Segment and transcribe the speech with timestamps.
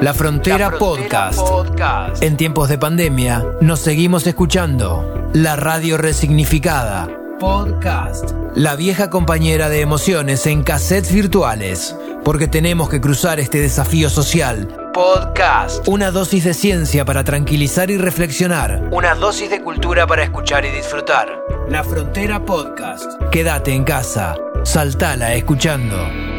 [0.00, 2.22] La Frontera, Podcast.
[2.22, 5.30] En tiempos de pandemia, nos seguimos escuchando.
[5.34, 7.06] La radio resignificada.
[7.38, 8.30] Podcast.
[8.54, 11.94] La vieja compañera de emociones en cassettes virtuales.
[12.24, 14.68] Porque tenemos que cruzar este desafío social.
[14.94, 15.86] Podcast.
[15.86, 18.88] Una dosis de ciencia para tranquilizar y reflexionar.
[18.90, 21.28] Una dosis de cultura para escuchar y disfrutar.
[21.68, 23.20] La Frontera Podcast.
[23.30, 24.34] Quédate en casa.
[24.64, 26.29] Saltala escuchando.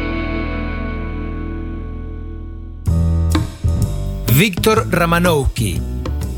[4.38, 5.78] Víctor Ramanowski,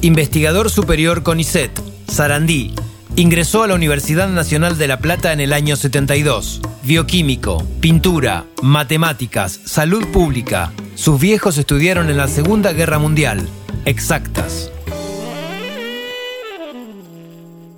[0.03, 1.71] investigador superior CONICET,
[2.09, 2.75] Sarandí.
[3.15, 6.61] Ingresó a la Universidad Nacional de La Plata en el año 72.
[6.83, 10.73] Bioquímico, pintura, matemáticas, salud pública.
[10.97, 13.49] Sus viejos estudiaron en la Segunda Guerra Mundial.
[13.85, 14.73] Exactas.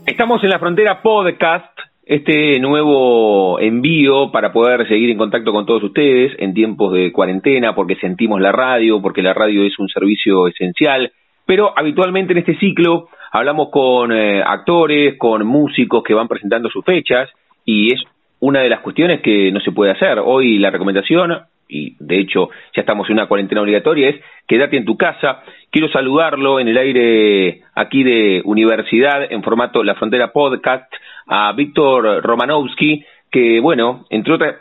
[0.06, 5.82] Estamos en la frontera podcast este nuevo envío para poder seguir en contacto con todos
[5.82, 10.46] ustedes en tiempos de cuarentena, porque sentimos la radio, porque la radio es un servicio
[10.46, 11.10] esencial,
[11.44, 16.84] pero habitualmente en este ciclo hablamos con eh, actores, con músicos que van presentando sus
[16.84, 17.28] fechas
[17.64, 18.00] y es
[18.38, 20.20] una de las cuestiones que no se puede hacer.
[20.24, 21.36] Hoy la recomendación,
[21.68, 24.16] y de hecho ya estamos en una cuarentena obligatoria, es
[24.46, 25.42] quédate en tu casa.
[25.72, 30.86] Quiero saludarlo en el aire aquí de Universidad en formato La Frontera Podcast
[31.26, 34.56] a Víctor Romanowski, que, bueno, entre otras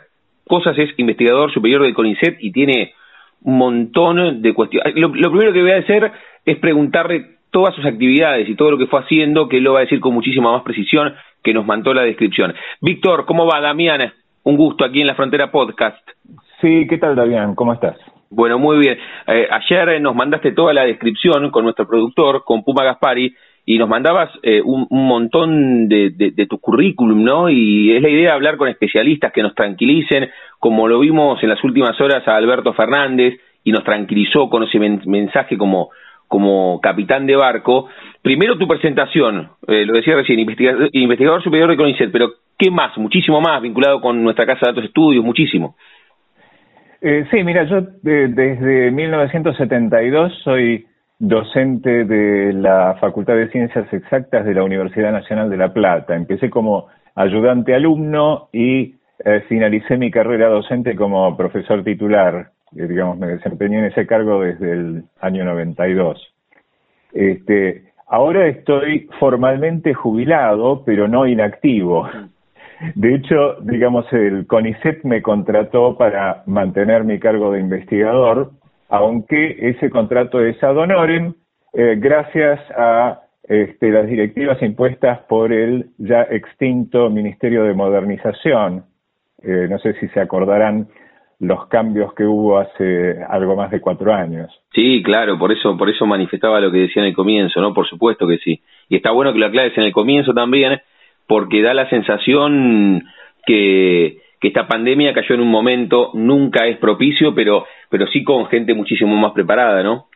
[0.46, 2.92] cosas es investigador superior del CONICET y tiene
[3.42, 4.94] un montón de cuestiones.
[4.96, 6.12] Lo, primero que voy a hacer
[6.44, 9.80] es preguntarle todas sus actividades y todo lo que fue haciendo, que él lo va
[9.80, 12.54] a decir con muchísima más precisión que nos mandó la descripción.
[12.80, 14.12] Víctor, ¿cómo va, Damián?
[14.42, 16.06] Un gusto aquí en la Frontera Podcast.
[16.60, 17.54] Sí, ¿qué tal, Damián?
[17.54, 17.96] ¿Cómo estás?
[18.30, 18.98] Bueno, muy bien.
[19.26, 23.34] Eh, ayer nos mandaste toda la descripción con nuestro productor, con Puma Gaspari,
[23.68, 27.50] y nos mandabas eh, un, montón de, de, tu currículum, ¿no?
[27.50, 31.62] Y es la idea hablar con especialistas que nos tranquilicen, como lo vimos en las
[31.64, 35.90] últimas horas a Alberto Fernández y nos tranquilizó con ese mensaje como,
[36.28, 37.88] como capitán de barco.
[38.22, 42.96] Primero tu presentación, eh, lo decía recién, investigador, superior de CONICET, pero ¿qué más?
[42.96, 45.74] Muchísimo más vinculado con nuestra Casa de Datos Estudios, muchísimo.
[47.00, 50.86] Eh, sí, mira, yo desde 1972 soy
[51.18, 56.14] docente de la Facultad de Ciencias Exactas de la Universidad Nacional de La Plata.
[56.14, 62.50] Empecé como ayudante alumno y eh, finalicé mi carrera docente como profesor titular.
[62.70, 66.20] Digamos, me desempeñé en ese cargo desde el año 92.
[67.12, 72.06] Este, ahora estoy formalmente jubilado, pero no inactivo.
[72.94, 78.50] De hecho, digamos, el CONICET me contrató para mantener mi cargo de investigador
[78.88, 81.34] aunque ese contrato es ad honorem,
[81.72, 88.84] eh, gracias a este, las directivas impuestas por el ya extinto Ministerio de Modernización.
[89.42, 90.88] Eh, no sé si se acordarán
[91.38, 94.50] los cambios que hubo hace algo más de cuatro años.
[94.72, 97.74] Sí, claro, por eso, por eso manifestaba lo que decía en el comienzo, ¿no?
[97.74, 98.62] Por supuesto que sí.
[98.88, 100.80] Y está bueno que lo aclares en el comienzo también,
[101.28, 103.04] porque da la sensación
[103.46, 108.46] que que esta pandemia cayó en un momento, nunca es propicio, pero, pero sí con
[108.46, 110.06] gente muchísimo más preparada, ¿no?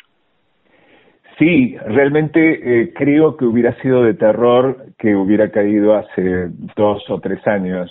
[1.38, 7.18] Sí, realmente eh, creo que hubiera sido de terror que hubiera caído hace dos o
[7.18, 7.90] tres años,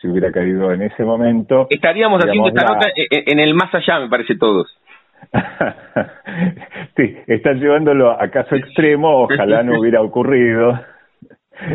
[0.00, 1.66] si hubiera caído en ese momento.
[1.70, 4.66] Estaríamos haciendo esta nota en, el más allá, me parece todos.
[6.96, 10.78] sí, están llevándolo a caso extremo, ojalá no hubiera ocurrido.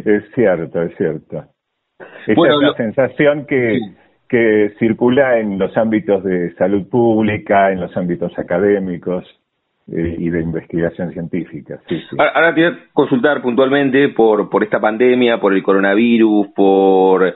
[0.04, 1.46] Es cierto, es cierto.
[2.00, 3.80] Esa es la sensación que,
[4.28, 9.24] que circula en los ámbitos de salud pública, en los ámbitos académicos
[9.88, 11.80] eh, y de investigación científica.
[12.18, 17.36] Ahora, te voy a consultar puntualmente por, por esta pandemia, por el coronavirus, por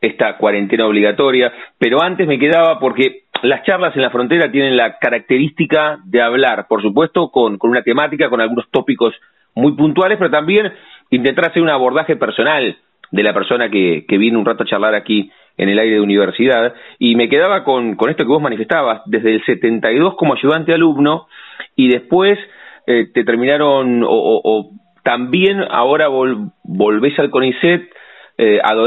[0.00, 4.98] esta cuarentena obligatoria, pero antes me quedaba porque las charlas en la frontera tienen la
[4.98, 9.14] característica de hablar, por supuesto, con, con una temática, con algunos tópicos
[9.54, 10.72] muy puntuales, pero también
[11.10, 12.76] intentar hacer un abordaje personal
[13.12, 16.00] de la persona que, que vino un rato a charlar aquí en el aire de
[16.00, 20.72] universidad, y me quedaba con, con esto que vos manifestabas, desde el 72 como ayudante
[20.72, 21.28] alumno,
[21.76, 22.38] y después
[22.86, 24.70] eh, te terminaron, o,
[25.04, 27.90] también ahora volvés al CONICET
[28.38, 28.78] eh, ad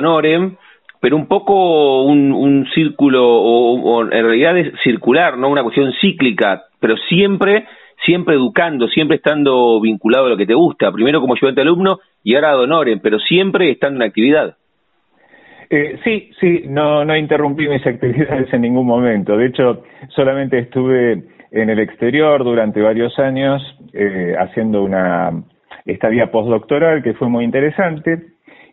[1.01, 5.49] pero un poco un, un círculo, o, en realidad es circular, ¿no?
[5.49, 7.67] Una cuestión cíclica, pero siempre
[8.05, 12.35] siempre educando, siempre estando vinculado a lo que te gusta, primero como ayudante alumno y
[12.35, 14.55] ahora ad pero siempre estando en actividad.
[15.69, 19.35] Eh, sí, sí, no, no interrumpí mis actividades en ningún momento.
[19.37, 23.61] De hecho, solamente estuve en el exterior durante varios años
[23.93, 25.31] eh, haciendo una
[25.85, 28.19] estadía postdoctoral que fue muy interesante.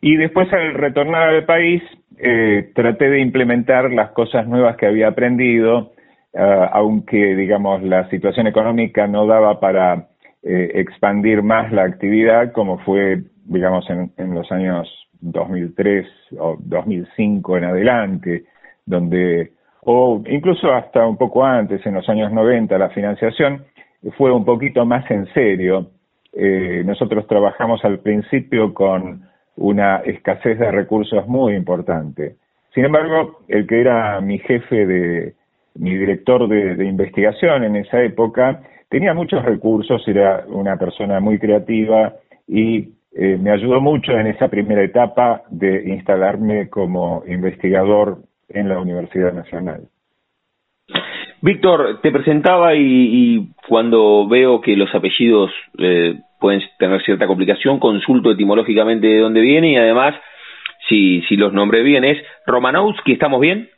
[0.01, 1.83] Y después al retornar al país
[2.19, 5.92] eh, traté de implementar las cosas nuevas que había aprendido
[6.35, 10.09] aunque, digamos, la situación económica no daba para
[10.43, 14.89] eh, expandir más la actividad como fue, digamos, en, en los años
[15.21, 16.07] 2003
[16.39, 18.45] o 2005 en adelante,
[18.85, 19.53] donde,
[19.83, 23.65] o incluso hasta un poco antes, en los años 90, la financiación
[24.17, 25.91] fue un poquito más en serio.
[26.33, 29.23] Eh, nosotros trabajamos al principio con
[29.57, 32.37] una escasez de recursos muy importante.
[32.75, 35.35] Sin embargo, el que era mi jefe de,
[35.75, 42.15] mi director de, investigación en esa época, tenía muchos recursos, era una persona muy creativa
[42.47, 48.79] y eh, me ayudó mucho en esa primera etapa de instalarme como investigador en la
[48.79, 49.89] Universidad Nacional.
[51.41, 58.31] Víctor, te presentaba y, cuando veo que los apellidos eh, pueden tener cierta complicación, consulto
[58.31, 60.15] etimológicamente de dónde viene y además,
[60.89, 63.69] si, si los nombré bien, es Romanowski, ¿estamos bien?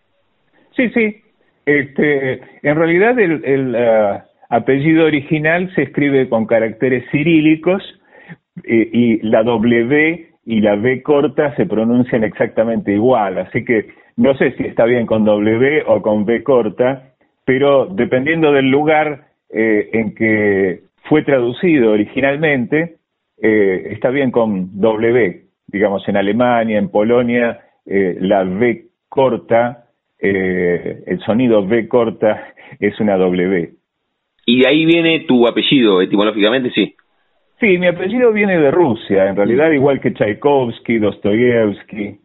[0.77, 1.24] Sí, sí.
[1.67, 4.19] Este, en realidad el, eh,
[4.51, 7.83] apellido original se escribe con caracteres cirílicos
[8.65, 14.37] eh, y la W y la B corta se pronuncian exactamente igual, así que no
[14.37, 17.15] sé si está bien con W o con B corta,
[17.47, 22.97] pero dependiendo del lugar eh, en que fue traducido originalmente,
[23.37, 25.43] está bien con W.
[25.67, 29.84] Digamos, en Alemania, en Polonia, la V corta,
[30.29, 33.71] el sonido V corta es una W.
[34.47, 36.95] ¿Y de ahí viene tu apellido, etimológicamente, sí?
[37.61, 42.19] Sí, mi apellido viene de Rusia, en realidad igual que Tchaikovsky, Dostoyevsky,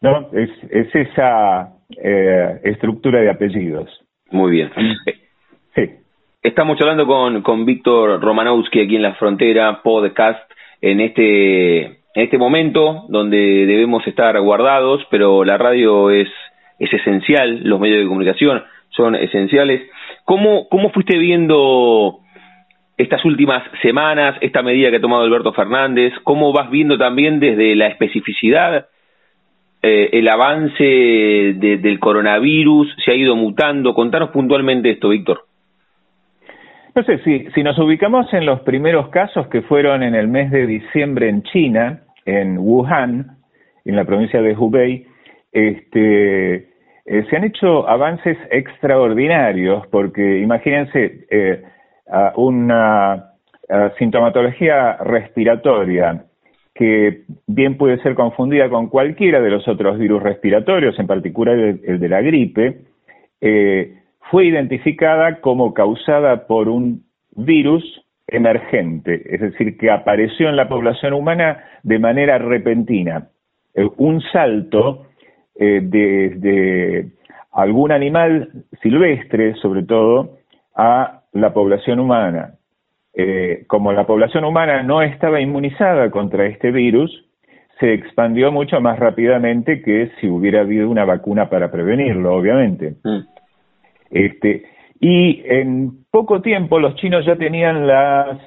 [0.00, 0.30] ¿no?
[0.32, 1.74] Es, es esa
[2.62, 3.90] estructura de apellidos.
[4.30, 4.70] Muy bien.
[5.74, 5.82] Sí.
[6.42, 10.50] Estamos hablando con, con Víctor Romanowski aquí en la frontera, podcast,
[10.80, 16.28] en este, en este momento donde debemos estar guardados, pero la radio es,
[16.80, 19.88] es esencial, los medios de comunicación son esenciales.
[20.24, 22.18] ¿Cómo, cómo fuiste viendo
[22.98, 26.12] estas últimas semanas, esta medida que ha tomado Alberto Fernández?
[26.24, 28.86] ¿Cómo vas viendo también desde la especificidad
[29.82, 33.94] eh, el avance del coronavirus se ha ido mutando.
[33.94, 35.46] Contanos puntualmente esto, Víctor.
[36.94, 40.50] No sé, si, si nos ubicamos en los primeros casos que fueron en el mes
[40.50, 43.38] de diciembre en China, en Wuhan,
[43.84, 45.06] en la provincia de Hubei,
[45.50, 46.69] este,
[47.12, 51.60] eh, se han hecho avances extraordinarios, porque imagínense eh,
[52.36, 53.32] una
[53.98, 56.24] sintomatología respiratoria
[56.72, 61.98] que bien puede ser confundida con cualquiera de los otros virus respiratorios, en particular el,
[61.98, 62.82] de la gripe,
[63.40, 63.98] eh,
[64.30, 67.02] fue identificada como causada por un
[67.34, 67.82] virus
[68.28, 73.30] emergente, es decir, que apareció en la población humana de manera repentina.
[73.96, 75.06] Un salto
[75.56, 77.12] eh, desde
[77.52, 80.38] algún animal silvestre, sobre todo,
[80.74, 82.54] a la población humana.
[83.14, 87.26] Eh, como la población humana no estaba inmunizada contra este virus,
[87.80, 92.94] se expandió mucho más rápidamente que si hubiera habido una vacuna para prevenirlo, obviamente.
[93.02, 93.20] Mm.
[94.10, 94.64] Este,
[95.00, 98.38] y en poco tiempo los chinos ya tenían las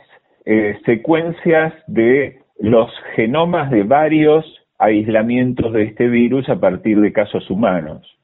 [0.45, 4.45] eh, secuencias de los genomas de varios
[4.83, 8.18] aislamientos de este virus a partir de casos humanos.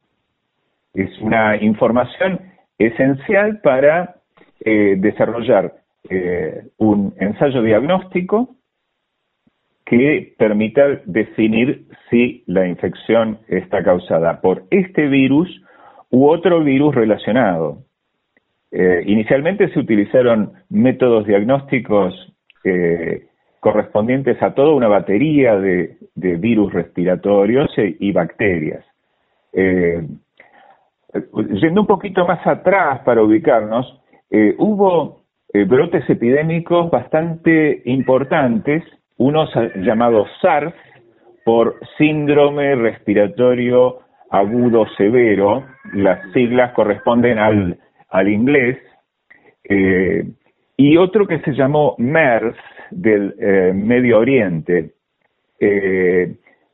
[0.94, 2.40] Es una información
[2.78, 4.16] esencial para
[4.60, 5.74] eh, desarrollar
[6.10, 8.56] eh, un ensayo diagnóstico
[9.86, 15.50] que permita definir si la infección está causada por este virus
[16.12, 17.84] u otro virus relacionado.
[18.72, 22.14] Eh, inicialmente se utilizaron métodos diagnósticos
[22.64, 23.29] eh,
[23.60, 28.84] correspondientes a toda una batería de, virus respiratorios y bacterias.
[29.54, 30.22] yendo
[31.82, 34.02] un poquito más atrás para ubicarnos,
[34.58, 35.20] hubo
[35.52, 38.84] eh, brotes epidémicos bastante importantes,
[39.18, 40.76] unos llamados SARS
[41.44, 48.78] por síndrome respiratorio agudo severo, las siglas corresponden al, al inglés,
[49.64, 50.24] eh,
[50.78, 52.56] y otro que se llamó MERS
[52.92, 54.94] del eh, Medio Oriente.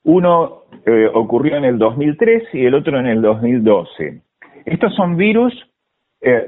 [0.04, 0.64] uno
[1.14, 4.22] ocurrió en el 2003 y el otro en el 2012.
[4.66, 5.54] Estos son virus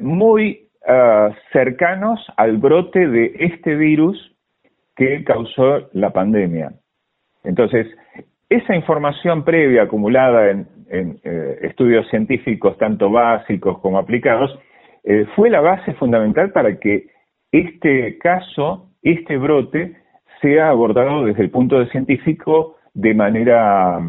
[0.01, 4.17] muy eh, cercanos al brote de este virus
[4.95, 6.71] que causó la pandemia.
[7.43, 7.87] Entonces,
[8.49, 14.57] esa información previa acumulada en, eh, estudios científicos, tanto básicos como aplicados,
[15.03, 17.07] eh, fue la base fundamental para que
[17.51, 19.97] este caso, este brote,
[20.41, 23.99] sea abordado desde el punto de científico de manera,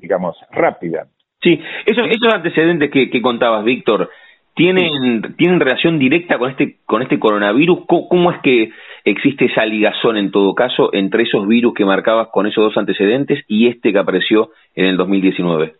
[0.00, 1.06] digamos, rápida.
[1.42, 4.08] Sí, esos, esos antecedentes que, que contabas, Víctor,
[4.54, 7.80] ¿tienen, ¿tienen relación directa con este, con este coronavirus?
[7.86, 8.70] ¿Cómo, es que
[9.04, 13.44] existe esa ligazón en todo caso entre esos virus que marcabas con esos dos antecedentes
[13.48, 15.74] y este que apareció en el 2019?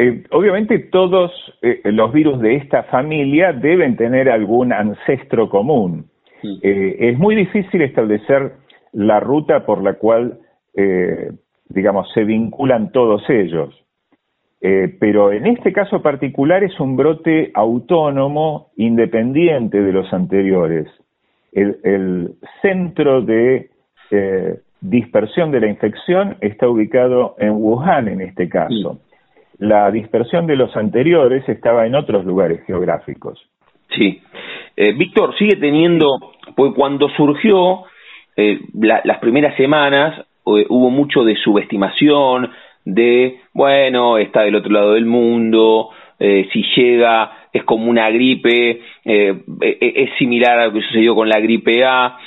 [0.00, 6.06] Eh, obviamente todos eh, los virus de esta familia deben tener algún ancestro común.
[6.42, 8.52] Eh, es muy difícil establecer
[8.92, 10.38] la ruta por la cual,
[11.68, 13.74] digamos, se vinculan todos ellos.
[14.60, 20.86] pero en este caso particular es un brote autónomo, independiente de los anteriores.
[21.52, 23.70] El, centro de
[24.80, 29.00] dispersión de la infección está ubicado en Wuhan en este caso
[29.58, 33.38] la dispersión de los anteriores estaba en otros lugares geográficos.
[33.90, 34.22] Sí.
[34.80, 37.82] Eh, Víctor, sigue teniendo, pues cuando surgió
[38.36, 42.52] eh, las primeras semanas eh, hubo mucho de subestimación,
[42.84, 50.10] de, bueno, está del otro lado del mundo, si llega es como una gripe, es
[50.18, 52.18] similar a lo que sucedió con la gripe A.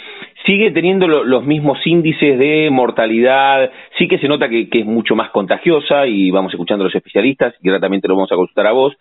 [0.45, 5.29] Sigue teniendo los mismos índices de mortalidad, sí que se nota que, es mucho más
[5.31, 8.71] contagiosa y vamos escuchando a los especialistas y también te lo vamos a consultar a
[8.71, 8.93] vos,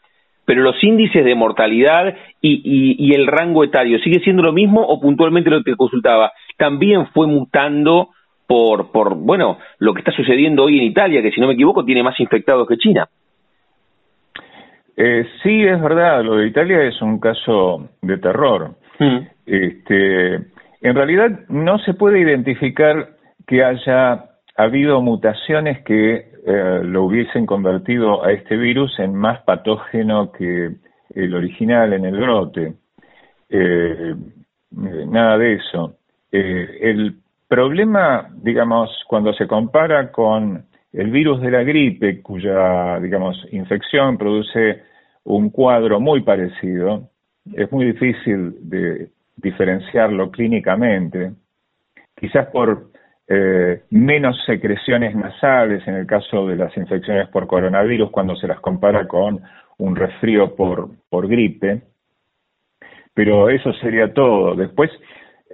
[0.51, 5.49] pero los índices de mortalidad y, el rango etario, ¿sigue siendo lo mismo o puntualmente
[5.49, 6.33] lo que consultaba?
[6.59, 8.09] También fue mutando
[8.49, 11.85] por, por, bueno, lo que está sucediendo hoy en Italia, que si no me equivoco
[11.85, 13.07] tiene más infectados que China.
[14.97, 18.73] Eh, sí, es verdad, lo de Italia es un caso de terror.
[18.99, 19.19] Mm.
[19.47, 23.11] Este, en realidad no se puede identificar
[23.47, 24.25] que haya
[24.57, 30.71] habido mutaciones que eh, lo hubiesen convertido a este virus en más patógeno que
[31.15, 32.75] el original en el brote.
[33.49, 34.15] Eh,
[34.71, 35.97] nada de eso.
[36.33, 37.17] Eh, el
[37.49, 44.83] problema, digamos, cuando se compara con el virus de la gripe, cuya, digamos, infección produce
[45.25, 47.09] un cuadro muy parecido,
[47.53, 51.33] es muy difícil de diferenciarlo clínicamente,
[52.17, 52.90] quizás por
[53.33, 58.59] eh, menos secreciones nasales en el caso de las infecciones por coronavirus cuando se las
[58.59, 59.41] compara con
[59.79, 61.83] un resfrío por, por gripe,
[63.15, 64.57] pero eso sería todo.
[64.57, 64.91] Después,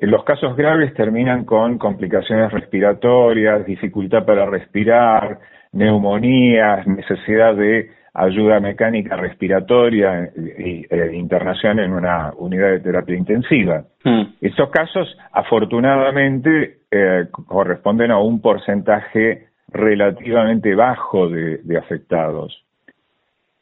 [0.01, 5.39] los casos graves terminan con complicaciones respiratorias, dificultad para respirar,
[5.73, 13.85] neumonías, necesidad de ayuda mecánica respiratoria e, internación en una unidad de terapia intensiva.
[14.03, 14.23] Mm.
[14.41, 22.65] Estos casos, afortunadamente, eh, corresponden a un porcentaje relativamente bajo de, afectados.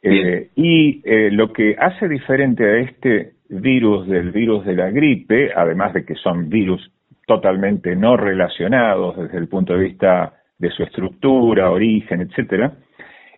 [0.01, 5.51] Eh, y eh, lo que hace diferente a este virus del virus de la gripe,
[5.55, 6.91] además de que son virus
[7.25, 12.73] totalmente no relacionados desde el punto de vista de su estructura, origen, etcétera,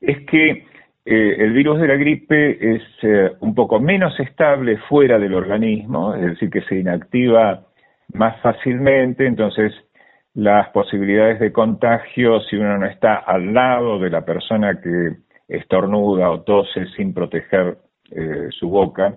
[0.01, 0.65] es que
[1.05, 6.13] eh, el virus de la gripe es eh, un poco menos estable fuera del organismo,
[6.13, 7.63] es decir, que se inactiva
[8.13, 9.73] más fácilmente, entonces
[10.33, 16.29] las posibilidades de contagio, si uno no está al lado de la persona que estornuda
[16.29, 17.77] o tose sin proteger
[18.11, 19.15] eh, su boca,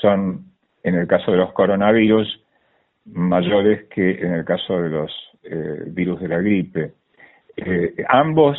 [0.00, 0.46] son,
[0.82, 2.42] en el caso de los coronavirus,
[3.04, 5.12] mayores que en el caso de los
[5.88, 6.92] virus de la gripe.
[8.08, 8.56] ambos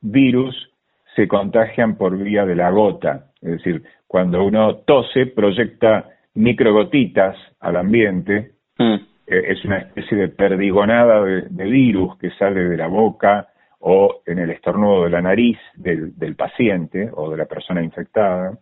[0.00, 0.70] virus
[1.16, 3.26] se contagian por vía de la gota.
[3.42, 8.52] Es decir, cuando uno tose, proyecta microgotitas al ambiente.
[8.78, 8.94] Mm.
[9.26, 13.48] Eh, es una especie de perdigonada de, virus que sale de la boca
[13.80, 18.56] o en el estornudo de la nariz del, paciente o de la persona infectada.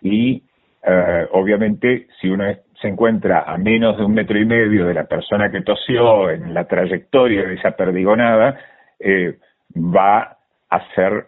[0.00, 0.42] Y
[0.84, 2.44] eh, obviamente, si uno
[2.80, 6.52] se encuentra a menos de un metro y medio de la persona que tosió en
[6.52, 8.58] la trayectoria de esa perdigonada,
[8.98, 9.38] eh,
[9.76, 10.38] va
[10.68, 11.26] a ser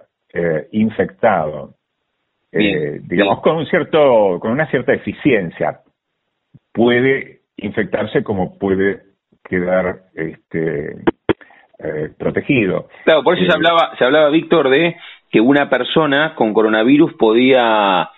[0.73, 1.77] infectado,
[2.55, 5.81] eh, digamos con un cierto, con una cierta eficiencia,
[6.73, 9.03] puede infectarse como puede
[9.43, 10.99] quedar este,
[11.79, 12.89] eh, protegido.
[13.05, 14.97] Claro, por eso se hablaba, se hablaba Víctor de
[15.31, 18.11] que una persona con coronavirus podía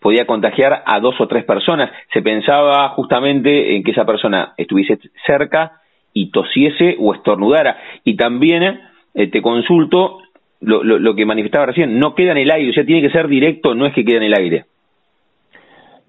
[0.00, 1.90] podía contagiar a dos o tres personas.
[2.12, 5.80] Se pensaba justamente en que esa persona estuviese cerca
[6.12, 7.78] y tosiese o estornudara.
[8.04, 8.80] Y también
[9.14, 10.18] te consulto
[10.60, 13.28] lo, lo, que manifestaba recién, no queda en el aire, o sea, tiene que ser
[13.28, 14.64] directo, no es que quede en el aire.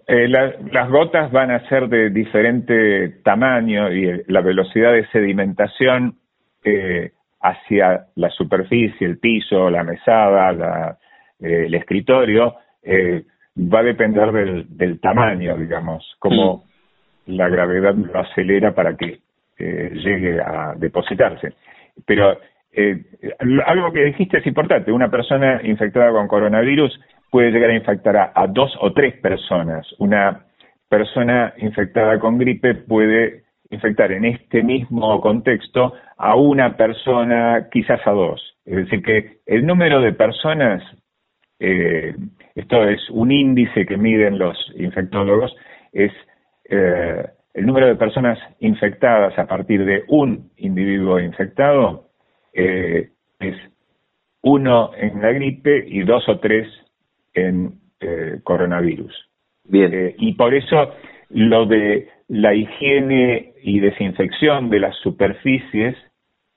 [0.10, 6.16] Eh, las gotas van a ser de diferente tamaño y la velocidad de sedimentación
[6.64, 7.12] eh,
[7.42, 10.98] hacia la superficie, el piso, la mesada, la,
[11.42, 12.56] eh, el escritorio,
[13.58, 16.64] va a depender del, del tamaño, digamos, como
[17.26, 17.32] mm.
[17.34, 19.20] la gravedad lo acelera para que
[19.60, 21.54] llegue a depositarse.
[22.06, 22.40] Pero
[22.80, 23.04] eh,
[23.66, 24.92] algo que dijiste es importante.
[24.92, 27.00] Una persona infectada con coronavirus
[27.32, 29.88] puede llegar a infectar a, dos o tres personas.
[29.98, 30.46] Una
[30.88, 38.12] persona infectada con gripe puede infectar en este mismo contexto a una persona, quizás a
[38.12, 38.40] dos.
[38.64, 40.84] Es decir, que el número de personas,
[41.60, 42.16] eh,
[42.54, 45.56] esto es un índice que miden los infectólogos,
[45.94, 46.12] es
[46.70, 52.07] eh, el número de personas infectadas a partir de un individuo infectado
[52.58, 53.10] eh,
[53.40, 53.56] es
[54.42, 56.68] uno en la gripe y dos o tres
[57.34, 59.14] en eh, coronavirus.
[59.64, 59.94] Bien.
[59.94, 60.94] Eh, y por eso
[61.30, 65.96] lo de la higiene y desinfección de las superficies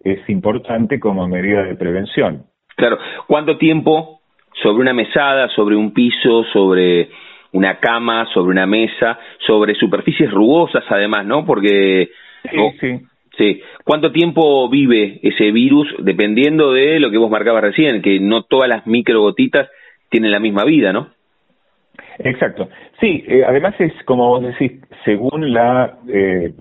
[0.00, 2.46] es importante como medida de prevención.
[2.76, 2.98] Claro.
[3.26, 4.20] ¿Cuánto tiempo
[4.62, 7.10] sobre una mesada, sobre un piso, sobre
[7.52, 11.44] una cama, sobre una mesa, sobre superficies rugosas además, ¿no?
[11.44, 12.10] Porque...
[12.50, 13.00] Sí, sí.
[13.36, 13.62] Sí.
[13.84, 18.68] ¿Cuánto tiempo vive ese virus dependiendo de lo que vos marcabas recién, que no todas
[18.68, 19.68] las microgotitas
[20.10, 21.08] tienen la misma vida, ¿no?
[22.18, 22.68] Exacto.
[23.00, 24.72] Sí, eh, además es, como vos decís,
[25.04, 26.52] según la eh,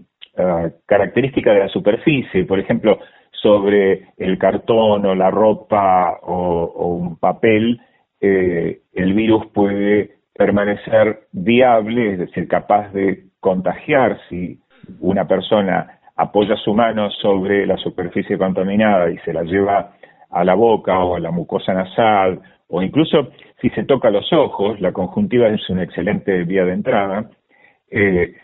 [0.85, 2.99] característica de la superficie, por ejemplo,
[3.41, 7.81] sobre el cartón o la ropa o, un papel,
[8.21, 14.59] eh, el virus puede permanecer viable, es decir, capaz de contagiar si
[14.99, 19.93] una persona apoya su mano sobre la superficie contaminada y se la lleva
[20.29, 23.29] a la boca o a la mucosa nasal, o incluso
[23.61, 27.29] si se toca los ojos, la conjuntiva es una excelente vía de entrada,
[27.89, 28.35] eh,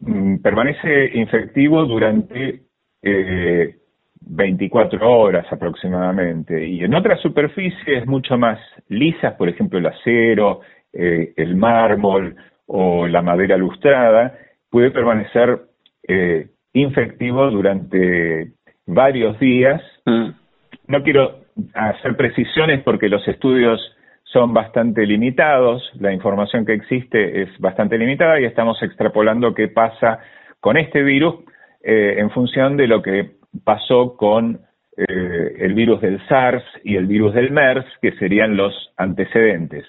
[0.00, 2.60] mm, permanece infectivo durante
[3.02, 3.74] eh,
[4.20, 6.66] 24 horas aproximadamente.
[6.68, 10.60] Y en otras superficies mucho más lisas, por ejemplo el acero,
[10.92, 14.38] eh, el mármol o la madera lustrada,
[14.70, 15.62] puede permanecer
[16.06, 18.52] eh, infectivo durante
[18.86, 19.80] varios días.
[20.04, 20.30] Mm.
[20.88, 23.80] No quiero hacer precisiones porque los estudios
[24.24, 30.18] son bastante limitados, la información que existe es bastante limitada y estamos extrapolando qué pasa
[30.58, 31.36] con este virus
[31.84, 34.60] eh, en función de lo que pasó con
[34.96, 39.84] eh, el virus del SARS y el virus del MERS, que serían los antecedentes.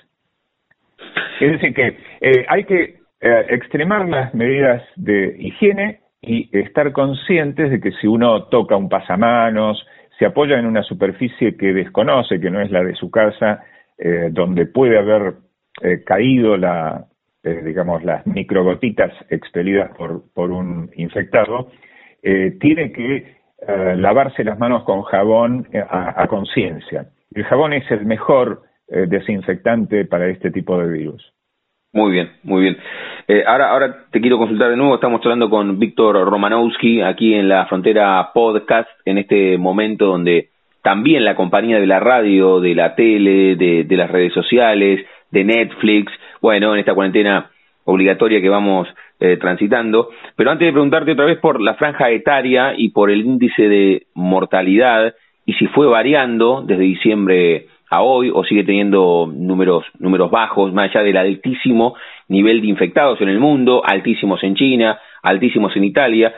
[1.40, 7.80] Es decir, que eh, hay que extremar las medidas de higiene y estar conscientes de
[7.80, 9.86] que si uno toca un pasamanos,
[10.18, 13.64] se apoya en una superficie que desconoce, que no es la de su casa,
[13.98, 15.36] eh, donde puede haber
[15.82, 17.06] eh, caído la,
[17.44, 21.70] eh, digamos, las microgotitas expelidas por, un infectado,
[22.60, 23.36] tiene que
[23.98, 27.06] lavarse las manos con jabón a conciencia.
[27.36, 31.35] El jabón es el mejor desinfectante para este tipo de virus.
[31.96, 32.78] Muy bien, muy bien.
[33.26, 34.96] Eh, ahora, ahora te quiero consultar de nuevo.
[34.96, 40.50] Estamos hablando con Víctor Romanowski aquí en la frontera podcast, en este momento donde
[40.84, 46.12] también la compañía de la radio, de la tele, de, las redes sociales, de Netflix,
[46.42, 47.50] bueno, en esta cuarentena
[47.86, 48.90] obligatoria que vamos
[49.22, 50.10] eh, transitando.
[50.36, 54.08] Pero antes de preguntarte otra vez por la franja etaria y por el índice de
[54.14, 60.74] mortalidad y si fue variando desde diciembre a hoy o sigue teniendo números, números bajos,
[60.74, 61.96] más allá del altísimo
[62.28, 66.34] nivel de infectados en el mundo, altísimos en China, altísimos en Italia.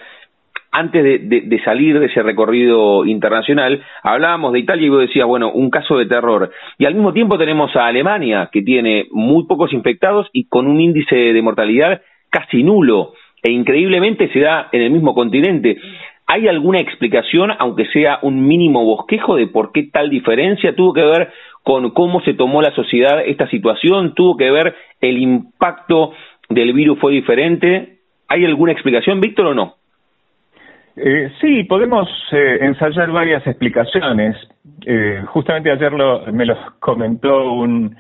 [0.72, 5.70] Antes de, salir de ese recorrido internacional, hablábamos de Italia y vos decías, bueno, un
[5.70, 6.52] caso de terror.
[6.78, 10.80] Y al mismo tiempo tenemos a Alemania, que tiene muy pocos infectados y con un
[10.80, 13.14] índice de mortalidad casi nulo.
[13.42, 15.78] E increíblemente se da en el mismo continente.
[16.30, 20.76] ¿Hay alguna explicación, aunque sea un mínimo bosquejo, de por qué tal diferencia?
[20.76, 21.32] ¿Tuvo que ver
[21.64, 24.14] con cómo se tomó la sociedad esta situación?
[24.14, 26.12] ¿Tuvo que ver el impacto
[26.50, 28.00] del virus fue diferente?
[28.28, 29.76] ¿Hay alguna explicación, Víctor, o no?
[30.98, 34.36] Eh, sí, podemos eh, ensayar varias explicaciones.
[34.86, 35.94] Eh, justamente ayer
[36.34, 37.96] me lo comentó un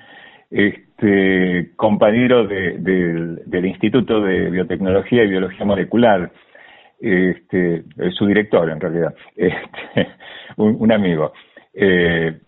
[0.49, 6.31] este, compañero del Instituto de Biotecnología y Biología Molecular
[6.99, 10.07] este, su director en realidad, este,
[10.57, 11.33] un, amigo.
[11.73, 12.39] Eh,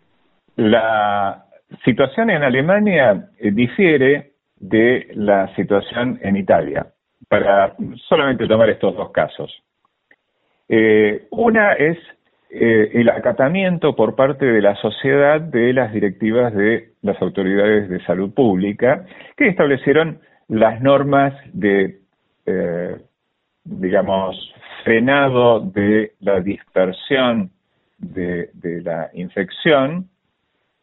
[0.56, 1.46] la
[1.86, 6.88] situación en Alemania eh, difiere de la situación en Italia,
[7.28, 7.76] para
[8.08, 9.64] solamente tomar estos dos casos.
[10.68, 11.98] Eh, una es
[12.52, 18.34] el acatamiento por parte de la sociedad de las directivas de las autoridades de salud
[18.34, 19.06] pública
[19.38, 22.00] que establecieron las normas de
[23.70, 24.54] digamos,
[24.84, 27.52] frenado de la dispersión
[27.98, 28.50] de,
[28.84, 30.10] la infección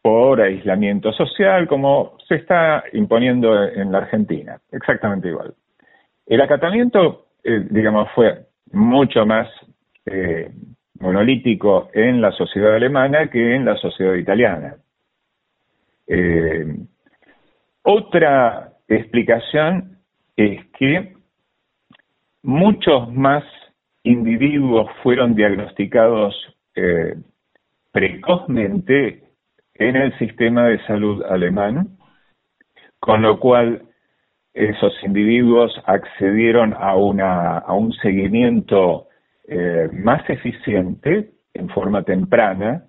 [0.01, 5.53] por aislamiento social, como se está imponiendo en la Argentina, exactamente igual.
[6.25, 9.47] El acatamiento, eh, digamos, fue mucho más,
[10.05, 10.49] eh,
[10.99, 14.75] monolítico en la sociedad alemana que en la sociedad italiana.
[16.07, 16.65] Eh,
[17.83, 19.99] otra explicación
[20.35, 21.16] es que
[22.47, 23.43] muchos más
[24.03, 26.33] individuos fueron diagnosticados
[26.75, 27.15] eh,
[27.91, 29.23] precozmente
[29.73, 31.97] en el sistema de salud alemán,
[32.99, 33.83] con lo cual
[34.53, 39.07] esos individuos accedieron a, una, a un seguimiento
[39.45, 42.85] eh, más eficiente en forma temprana.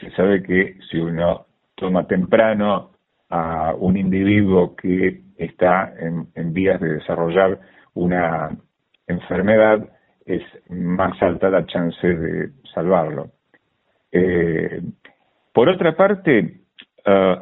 [0.00, 2.92] Se sabe que si uno toma temprano
[3.30, 7.58] a un individuo que está en, vías de desarrollar
[7.94, 8.50] una
[9.06, 9.88] enfermedad,
[10.26, 13.30] es más alta la chance de salvarlo.
[14.10, 14.82] Eh,
[15.52, 16.62] por otra parte,
[17.06, 17.36] uh,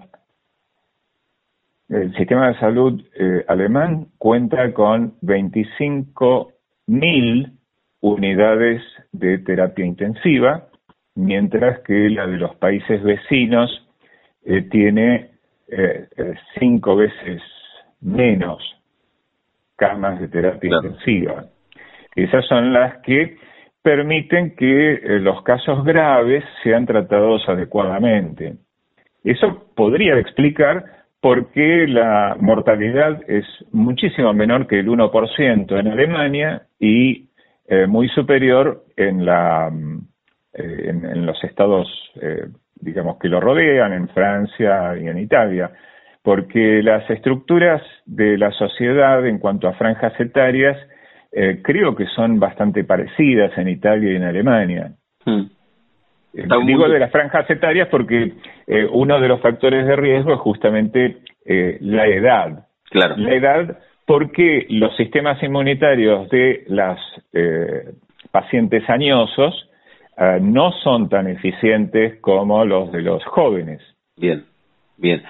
[1.89, 7.53] el sistema de salud eh, alemán cuenta con 25.000
[8.01, 10.69] unidades de terapia intensiva,
[11.15, 13.87] mientras que la de los países vecinos
[14.45, 15.33] eh, tiene
[15.69, 16.09] eh,
[16.59, 17.43] cinco veces
[18.01, 18.82] menos
[19.83, 21.45] camas de terapia intensiva.
[22.15, 23.37] Esas son las que
[23.83, 28.55] permiten que los casos graves sean tratados adecuadamente.
[29.25, 30.85] Eso podría explicar
[31.21, 37.29] porque la mortalidad es muchísimo menor que el 1% en Alemania y
[37.67, 39.99] eh, muy superior en, la, mm,
[40.55, 41.89] eh, en, los estados,
[42.21, 42.47] eh,
[42.81, 45.71] digamos, que lo rodean, en Francia y en Italia,
[46.23, 50.79] porque las estructuras de la sociedad en cuanto a franjas etarias
[51.63, 54.93] creo que son bastante parecidas en Italia y en Alemania.
[55.25, 55.47] Hmm.
[56.35, 58.33] Eh, digo de las franjas etarias porque
[58.67, 62.67] eh, uno de los factores de riesgo es justamente eh, la edad.
[62.91, 63.17] Claro.
[63.19, 66.99] La edad porque los sistemas inmunitarios de las
[68.31, 69.69] pacientes añosos
[70.41, 73.81] no son tan eficientes como los de los jóvenes.
[74.17, 74.45] Bien,
[75.03, 75.23] bien.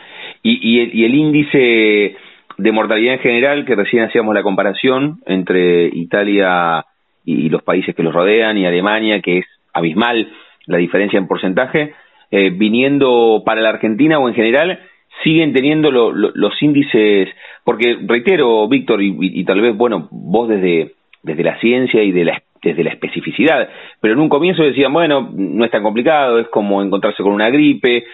[0.42, 2.16] Y, y, el, y el índice
[2.58, 6.84] de mortalidad en general, que recién hacíamos la comparación entre Italia
[7.24, 10.28] y los países que los rodean y Alemania, que es abismal
[10.66, 11.94] la diferencia en porcentaje,
[12.30, 14.78] eh, viniendo para la Argentina o en general,
[15.22, 17.28] siguen teniendo los índices,
[17.64, 22.42] porque reitero, Víctor, y, tal vez, bueno, vos desde, desde la ciencia y de la,
[22.62, 23.68] desde la especificidad,
[24.00, 27.50] pero en un comienzo decían, bueno, no es tan complicado, es como encontrarse con una
[27.50, 28.04] gripe,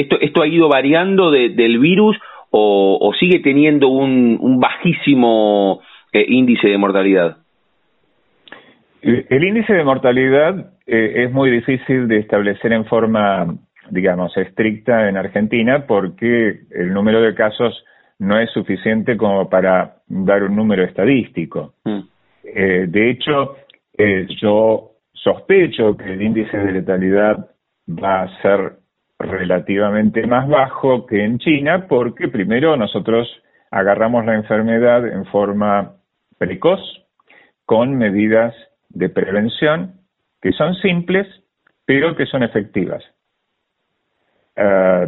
[0.00, 2.16] esto, esto ha ido variando del virus
[2.50, 5.80] o, sigue teniendo un, un bajísimo
[6.12, 7.38] eh, índice de mortalidad.
[9.02, 13.54] El índice de mortalidad eh, es muy difícil de establecer en forma,
[13.90, 17.84] digamos, estricta en Argentina porque el número de casos
[18.18, 21.74] no es suficiente como para dar un número estadístico.
[21.84, 22.00] Mm.
[22.44, 23.56] Eh, de hecho,
[23.98, 27.50] eh, yo sospecho que el índice de letalidad
[27.88, 28.72] va a ser
[29.18, 33.28] relativamente más bajo que en China porque primero nosotros
[33.70, 35.94] agarramos la enfermedad en forma
[36.38, 36.80] precoz
[37.64, 38.54] con medidas
[38.90, 39.94] de prevención
[40.40, 41.26] que son simples,
[41.84, 43.02] pero que son efectivas.
[44.56, 45.06] Ah,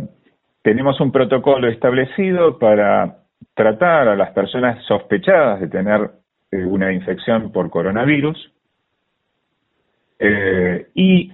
[0.62, 3.18] tenemos un protocolo establecido para
[3.54, 6.10] tratar a las personas sospechadas de tener
[6.50, 8.52] eh, una infección por coronavirus
[10.18, 11.32] eh, y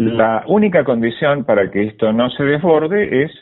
[0.00, 3.32] la única condición para que esto no se desborde es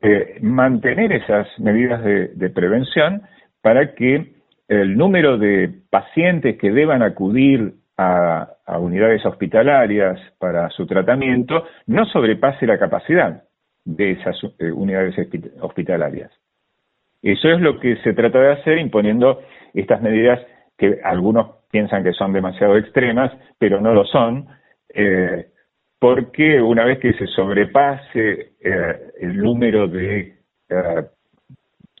[0.00, 3.22] eh, mantener esas medidas de prevención
[3.60, 4.32] para que
[4.68, 12.66] el número de pacientes que deban acudir a, unidades hospitalarias para su tratamiento no sobrepase
[12.66, 13.42] la capacidad
[13.84, 15.16] de esas eh, unidades
[15.60, 16.30] hospitalarias.
[17.22, 19.40] Eso es lo que se trata de hacer imponiendo
[19.74, 20.38] estas medidas
[20.76, 24.46] que algunos piensan que son demasiado extremas, pero no lo son,
[24.94, 25.46] eh,
[25.98, 30.34] porque una vez que se sobrepase eh, el número de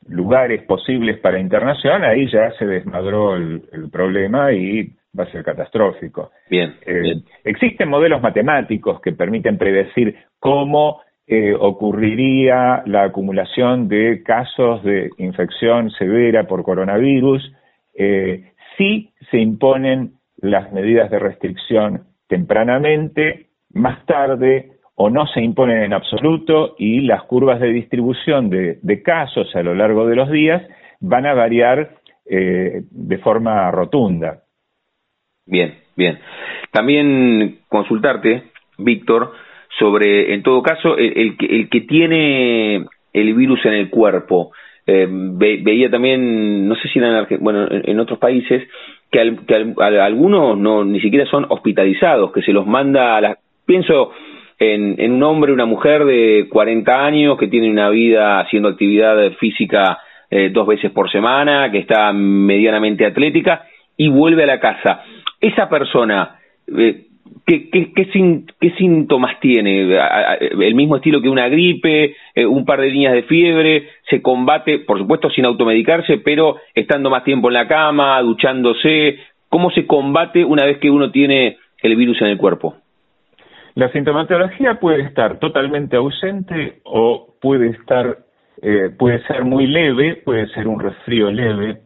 [0.08, 6.30] lugares posibles para internación, ahí ya se desmadró el, problema y va a ser catastrófico.
[6.50, 14.82] Bien, eh, Existen modelos matemáticos que permiten predecir cómo eh, ocurriría la acumulación de casos
[14.82, 17.52] de infección severa por coronavirus
[17.94, 23.47] eh, si se imponen las medidas de restricción tempranamente,
[23.78, 29.54] más tarde o no se imponen en absoluto y las curvas de distribución de, casos
[29.54, 30.62] a lo largo de los días
[31.00, 34.42] van a variar eh, de forma rotunda.
[35.46, 36.18] Bien, bien.
[36.72, 39.32] También consultarte, Víctor,
[39.78, 44.52] sobre, en todo caso, el, que, el que tiene el virus en el cuerpo,
[44.86, 48.66] eh, veía también, no sé si eran bueno, en, otros países,
[49.10, 53.38] que, algunos no ni siquiera son hospitalizados, que se los manda a la...
[53.68, 54.12] Pienso
[54.58, 59.98] en, un hombre, una mujer de 40 años que tiene una vida haciendo actividad física
[60.30, 65.02] eh, dos veces por semana, que está medianamente atlética y vuelve a la casa.
[65.38, 66.38] Esa persona,
[66.78, 67.02] eh,
[67.46, 69.98] ¿Qué, qué, qué, síntomas tiene?
[70.40, 72.16] ¿El mismo estilo que una gripe?
[72.34, 73.88] Eh, ¿Un par de líneas de fiebre?
[74.08, 79.18] ¿Se combate, por supuesto, sin automedicarse, pero estando más tiempo en la cama, duchándose?
[79.50, 82.76] ¿Cómo se combate una vez que uno tiene el virus en el cuerpo?
[83.78, 88.18] La sintomatología puede estar totalmente ausente o puede estar,
[88.60, 91.82] eh, puede ser muy leve, puede ser un resfrío leve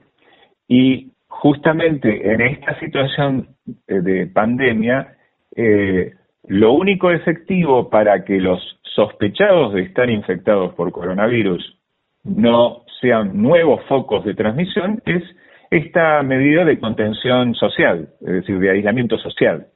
[0.67, 3.49] y justamente en esta situación
[3.87, 5.19] eh, de pandemia
[5.55, 8.59] eh, lo único efectivo para que los
[8.95, 11.79] sospechados de estar infectados por coronavirus
[12.25, 15.23] no sean nuevos focos de transmisión es
[15.71, 19.67] esta medida de contención social, es decir, de aislamiento social.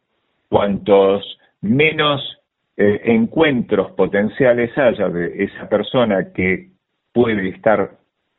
[0.49, 2.39] Cuantos menos
[2.77, 6.69] eh, encuentros potenciales haya de esa persona que
[7.13, 7.93] puede estar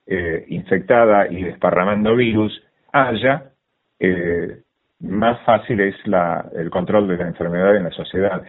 [0.05, 2.63] eh, infectada y desparramando virus,
[2.93, 3.51] haya,
[3.99, 4.59] eh,
[4.99, 5.95] más fácil es
[6.55, 8.43] el control de la enfermedad en la sociedad.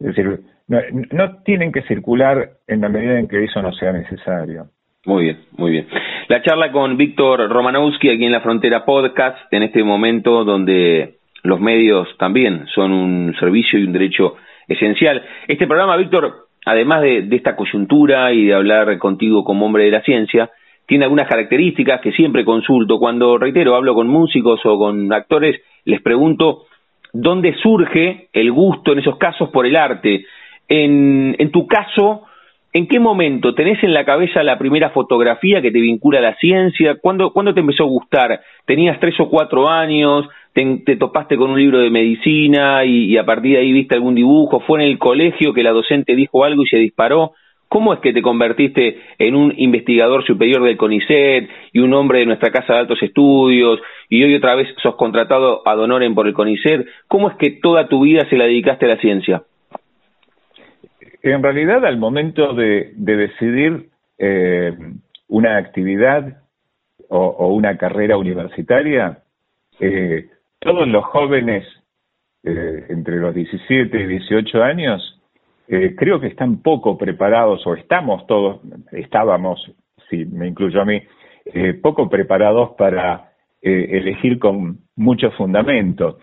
[0.00, 4.66] Es decir, no, tienen que circular en la medida en que eso no sea necesario.
[5.06, 5.88] Muy bien, muy bien.
[6.28, 11.17] La charla con Víctor Romanowski aquí en la Frontera Podcast, en este momento donde
[11.48, 14.36] los medios también son un servicio y un derecho
[14.68, 15.24] esencial.
[15.48, 20.02] Este programa, Víctor, además de, esta coyuntura y de hablar contigo como hombre de la
[20.02, 20.50] ciencia,
[20.86, 22.98] tiene algunas características que siempre consulto.
[22.98, 26.64] Cuando, reitero, hablo con músicos o con actores, les pregunto
[27.14, 30.26] dónde surge el gusto en esos casos por el arte.
[30.68, 32.24] En, en tu caso,
[32.72, 36.36] ¿en qué momento tenés en la cabeza la primera fotografía que te vincula a la
[36.36, 36.96] ciencia?
[37.00, 38.40] ¿Cuándo, ¿cuándo te empezó a gustar?
[38.66, 40.26] ¿Tenías tres o cuatro años?
[40.52, 44.14] Te, topaste con un libro de medicina y, y a partir de ahí viste algún
[44.14, 44.60] dibujo?
[44.60, 47.32] ¿Fue en el colegio que la docente dijo algo y se disparó?
[47.68, 52.26] ¿Cómo es que te convertiste en un investigador superior del CONICET y un hombre de
[52.26, 53.78] nuestra Casa de Altos Estudios
[54.08, 56.86] y hoy otra vez sos contratado ad honorem por el CONICET?
[57.08, 59.42] ¿Cómo es que toda tu vida se la dedicaste a la ciencia?
[61.22, 64.76] En realidad, al momento de, decidir eh,
[65.28, 66.42] una actividad
[67.08, 69.18] o, una carrera universitaria,
[69.80, 70.28] eh,
[70.58, 71.64] todos los jóvenes
[72.44, 75.20] eh, entre los 17 y 18 años
[75.68, 78.60] eh, creo que están poco preparados, o estamos todos,
[78.92, 79.70] estábamos,
[80.08, 81.02] si me incluyo a mí,
[81.82, 86.18] poco preparados para elegir con mucho fundamento.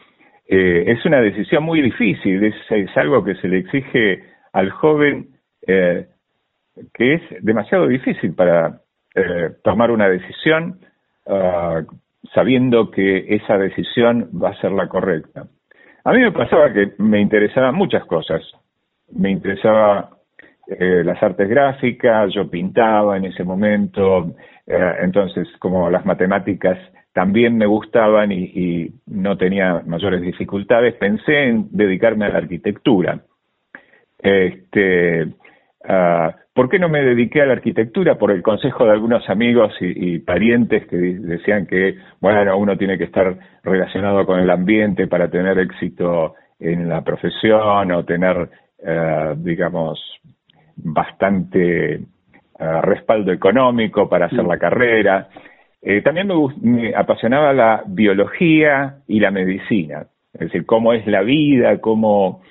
[0.47, 4.23] es una decisión muy difícil, es, algo que se le exige
[4.55, 5.29] al joven
[5.65, 8.81] que es demasiado difícil para
[9.63, 10.79] tomar una decisión
[11.25, 11.81] ah,
[12.33, 15.47] sabiendo que esa decisión va a ser la correcta.
[16.03, 18.41] A mí me pasaba que me interesaban muchas cosas,
[19.11, 20.11] me interesaba
[20.67, 24.35] eh, las artes gráficas, yo pintaba en ese momento,
[24.67, 26.77] eh, entonces como las matemáticas
[27.13, 33.21] también me gustaban y, no tenía mayores dificultades, pensé en dedicarme a la arquitectura.
[34.19, 35.27] Este,
[35.87, 38.17] ah, ¿Por qué no me dediqué a la arquitectura?
[38.17, 42.97] Por el consejo de algunos amigos y, y, parientes que decían que, bueno, uno tiene
[42.97, 48.49] que estar relacionado con el ambiente para tener éxito en la profesión o tener
[48.87, 49.99] eh, digamos,
[50.75, 52.01] bastante eh,
[52.83, 55.27] respaldo económico para hacer la carrera.
[55.81, 56.29] Eh, también
[56.61, 62.41] me, apasionaba la biología y la medicina, es decir, cómo es la vida, cómo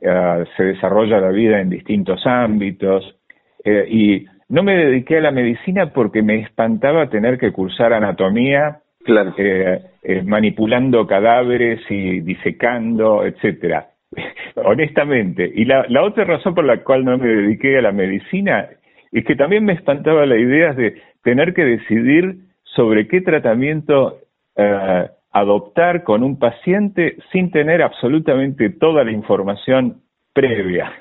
[0.00, 3.16] se desarrolla la vida en distintos ámbitos.
[3.64, 8.80] y no me dediqué a la medicina porque me espantaba tener que cursar anatomía,
[10.24, 13.90] manipulando cadáveres y disecando, etcétera.
[14.56, 15.50] honestamente.
[15.54, 18.68] Y la, la otra razón por la cual no me dediqué a la medicina
[19.12, 24.18] es que también me espantaba la idea de tener que decidir sobre qué tratamiento
[24.56, 30.92] eh, adoptar con un paciente sin tener absolutamente toda la información previa.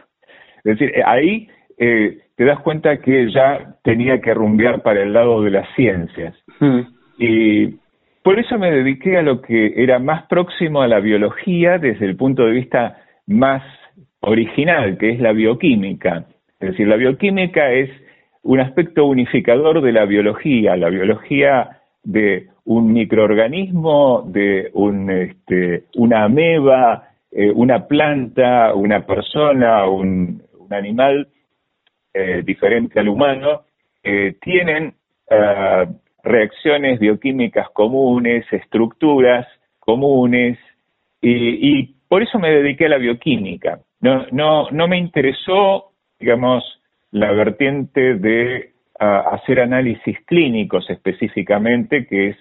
[0.64, 5.14] Es decir, eh, ahí eh, te das cuenta que ya tenía que rumbear para el
[5.14, 6.36] lado de las ciencias.
[6.60, 6.82] Hmm.
[7.18, 7.80] Y
[8.24, 12.16] por eso me dediqué a lo que era más próximo a la biología desde el
[12.16, 13.64] punto de vista más
[14.20, 16.26] original, que es la bioquímica.
[16.60, 17.90] Es decir, la bioquímica es
[18.44, 26.24] un aspecto unificador de la biología, la biología de un microorganismo, de un, este, una
[26.24, 31.28] ameba, eh, una planta, una persona, un, animal
[32.14, 33.64] eh, diferente al humano,
[34.42, 34.94] tienen
[36.24, 39.48] reacciones bioquímicas comunes, estructuras
[39.80, 40.58] comunes,
[41.22, 43.82] y, por eso me dediqué a la bioquímica.
[44.02, 46.64] No, no, no me interesó, digamos,
[47.12, 52.38] la vertiente de hacer análisis clínicos específicamente, que es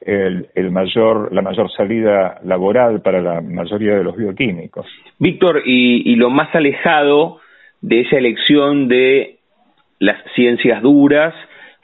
[0.00, 4.86] el, mayor, la mayor salida laboral para la mayoría de los bioquímicos.
[5.18, 7.40] Víctor, y, y lo más alejado
[7.80, 9.38] de esa elección de
[9.98, 11.34] las ciencias duras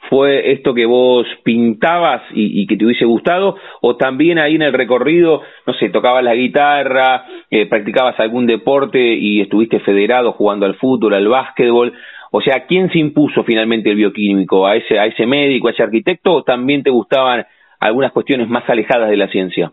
[0.09, 4.73] fue esto que vos pintabas y, que te hubiese gustado, o también ahí en el
[4.73, 10.75] recorrido, no sé, tocabas la guitarra, eh, practicabas algún deporte y estuviste federado jugando al
[10.75, 11.93] fútbol, al básquetbol,
[12.31, 14.67] o sea, ¿quién se impuso finalmente el bioquímico?
[14.67, 17.45] ¿A ese, a ese médico, a ese arquitecto, o también te gustaban
[17.79, 19.71] algunas cuestiones más alejadas de la ciencia?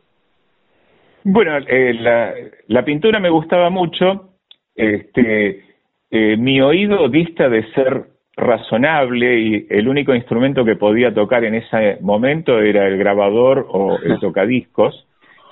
[1.25, 2.35] Bueno, eh, la,
[2.67, 4.35] la, pintura me gustaba mucho,
[4.75, 5.65] este,
[6.11, 8.05] eh, mi oído dista de ser
[8.37, 13.99] razonable y el único instrumento que podía tocar en ese momento era el grabador o
[13.99, 15.07] el tocadiscos.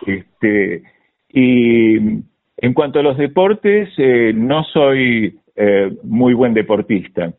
[0.06, 0.82] Este,
[1.30, 7.32] y en cuanto a los deportes, eh, no soy eh, muy buen deportista.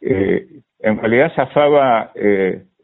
[0.00, 0.46] Eh,
[0.80, 2.12] en realidad zafaba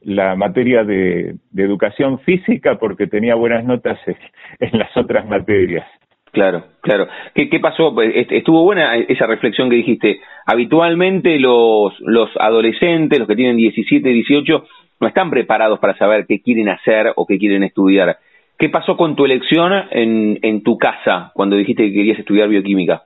[0.04, 3.98] la materia de, educación física porque tenía buenas notas
[4.58, 5.86] en las otras materias.
[6.32, 7.08] Claro, claro.
[7.34, 7.94] ¿Qué, ¿Qué pasó?
[8.00, 10.20] Estuvo buena esa reflexión que dijiste.
[10.46, 14.64] Habitualmente los, los adolescentes, los que tienen 17, 18,
[15.00, 18.16] no están preparados para saber qué quieren hacer o qué quieren estudiar.
[18.58, 23.02] ¿Qué pasó con tu elección en, en tu casa cuando dijiste que querías estudiar bioquímica?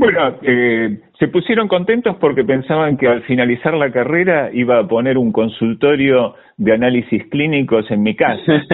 [0.00, 5.18] Bueno, eh, se pusieron contentos porque pensaban que al finalizar la carrera iba a poner
[5.18, 8.40] un consultorio de análisis clínicos en mi casa.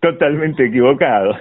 [0.00, 1.36] Totalmente equivocado.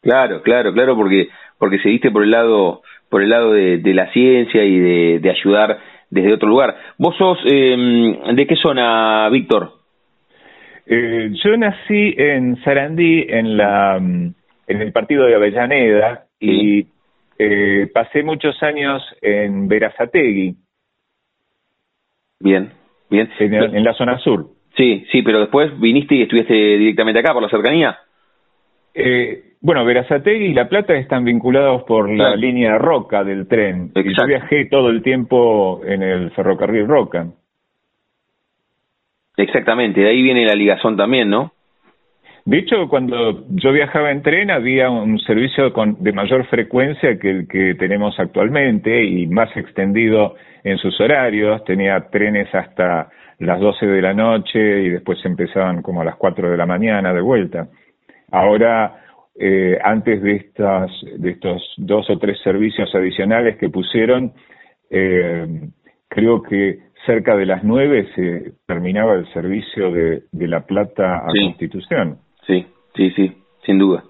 [0.00, 4.64] Claro, claro, claro, porque porque seguiste por el lado por el lado de, la ciencia
[4.64, 6.74] y de, de, ayudar desde otro lugar.
[6.96, 9.72] ¿Vos sos eh, de qué zona, Víctor?
[10.86, 14.00] Eh, yo nací en Sarandí, en la
[14.66, 16.86] en el partido de Avellaneda y
[17.38, 20.56] eh, pasé muchos años en Verazategui.
[22.40, 22.72] Bien,
[23.10, 23.30] bien.
[23.38, 24.46] En, la zona sur.
[24.76, 27.98] Sí, sí, pero después viniste y estuviste directamente acá por la cercanía.
[28.94, 33.92] Eh, bueno, Verazategui y La Plata están vinculados por la línea Roca del tren.
[33.94, 37.26] yo viajé todo el tiempo en el ferrocarril Roca.
[39.36, 41.51] Exactamente, de ahí viene la ligazón también, ¿no?
[42.44, 47.30] De hecho, cuando yo viajaba en tren había un servicio con, de mayor frecuencia que
[47.30, 51.64] el que tenemos actualmente y más extendido en sus horarios.
[51.64, 56.50] Tenía trenes hasta las 12 de la noche y después empezaban como a las 4
[56.50, 57.68] de la mañana de vuelta.
[58.32, 59.02] Ahora,
[59.38, 64.32] eh, antes de, estas, de estos dos o tres servicios adicionales que pusieron,
[64.90, 65.46] eh,
[66.08, 71.26] creo que cerca de las 9 se terminaba el servicio de, de La Plata a
[71.26, 72.18] Constitución.
[72.46, 73.32] Sí, sí, sí,
[73.64, 74.04] sin duda.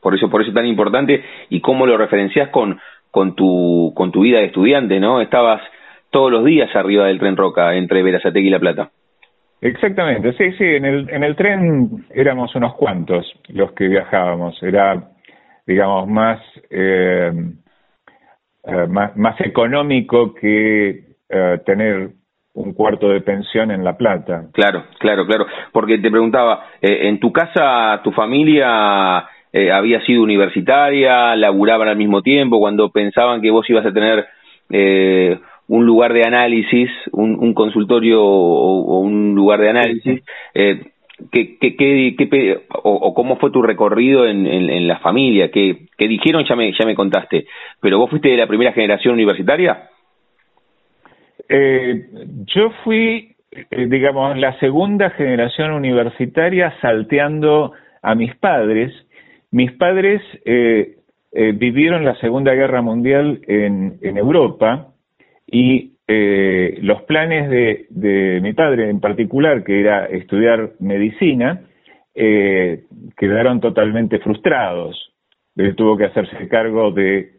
[0.00, 2.78] Por eso, por eso es tan importante y cómo lo referencias con,
[3.10, 5.20] con tu, con tu vida de estudiante, ¿no?
[5.20, 5.62] Estabas
[6.10, 8.90] todos los días arriba del tren Roca entre Verazategui y La Plata.
[9.60, 15.10] Exactamente, sí, sí, en el, en el tren éramos unos cuantos los que viajábamos, era,
[15.66, 17.32] digamos, más, eh,
[18.64, 22.10] eh, más, más económico que eh, tener
[22.56, 24.46] un cuarto de pensión en La Plata.
[24.52, 25.46] Claro, claro, claro.
[25.72, 31.96] Porque te preguntaba, eh, ¿en tu casa tu familia eh, había sido universitaria, laburaban al
[31.96, 34.26] mismo tiempo, cuando pensaban que vos ibas a tener
[34.70, 35.38] eh,
[35.68, 40.22] un lugar de análisis, un, consultorio o, un lugar de análisis?
[40.54, 45.50] ¿qué, qué, qué, o, cómo fue tu recorrido en, en, la familia?
[45.50, 46.44] ¿Qué, ¿Qué dijeron?
[46.48, 47.46] Ya me, ya me contaste.
[47.80, 49.90] ¿Pero vos fuiste de la primera generación universitaria?
[51.48, 52.06] Eh,
[52.46, 58.92] yo fui, eh, digamos, la segunda generación universitaria salteando a mis padres.
[59.50, 60.96] Mis padres eh,
[61.32, 64.88] eh, vivieron la Segunda Guerra Mundial en, Europa
[65.46, 71.62] y los planes de, de, mi padre en particular, que era estudiar medicina,
[72.14, 75.12] quedaron totalmente frustrados.
[75.56, 77.32] Él tuvo que hacerse cargo de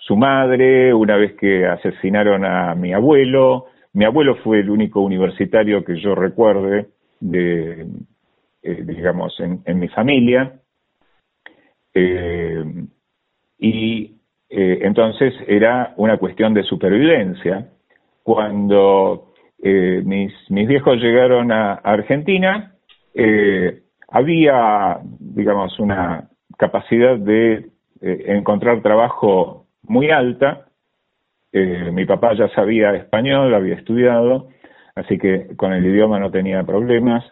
[0.00, 3.66] su madre, una vez que asesinaron a mi abuelo.
[3.92, 6.88] Mi abuelo fue el único universitario que yo recuerde,
[7.20, 7.86] de,
[8.62, 10.60] eh, digamos, en, mi familia.
[11.92, 12.64] Eh,
[13.58, 14.16] y
[14.48, 17.68] eh, entonces era una cuestión de supervivencia.
[18.22, 19.26] Cuando
[19.62, 22.74] mis, mis viejos llegaron a Argentina,
[24.08, 27.68] había, digamos, una capacidad de
[28.00, 30.66] encontrar trabajo muy alta
[31.52, 34.48] Eh, mi papá ya sabía español, había estudiado,
[34.94, 37.24] así que con el idioma no tenía problemas,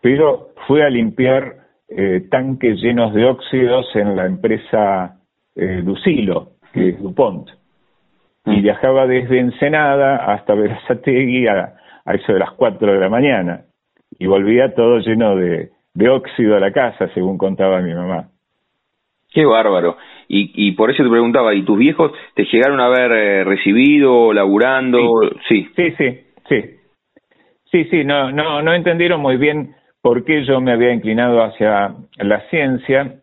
[0.00, 1.56] pero fue a limpiar
[1.88, 5.16] eh, tanques llenos de óxidos en la empresa
[5.56, 7.48] eh, Lucilo, que es DuPont,
[8.46, 8.62] y mm.
[8.62, 11.74] viajaba desde Ensenada hasta Verazategui a,
[12.04, 13.62] a eso de las 4 de la mañana,
[14.18, 18.28] y volvía todo lleno de, de óxido a la casa, según contaba mi mamá.
[19.32, 19.96] Qué bárbaro.
[20.28, 24.32] Y, y por eso te preguntaba, ¿y tus viejos te llegaron a haber eh, recibido,
[24.32, 25.20] laburando?
[25.48, 25.68] Sí.
[25.76, 25.94] sí.
[25.98, 26.80] sí, sí,
[27.70, 27.86] sí.
[27.90, 32.40] Sí, no, no, no entendieron muy bien por qué yo me había inclinado hacia la
[32.48, 33.16] ciencia,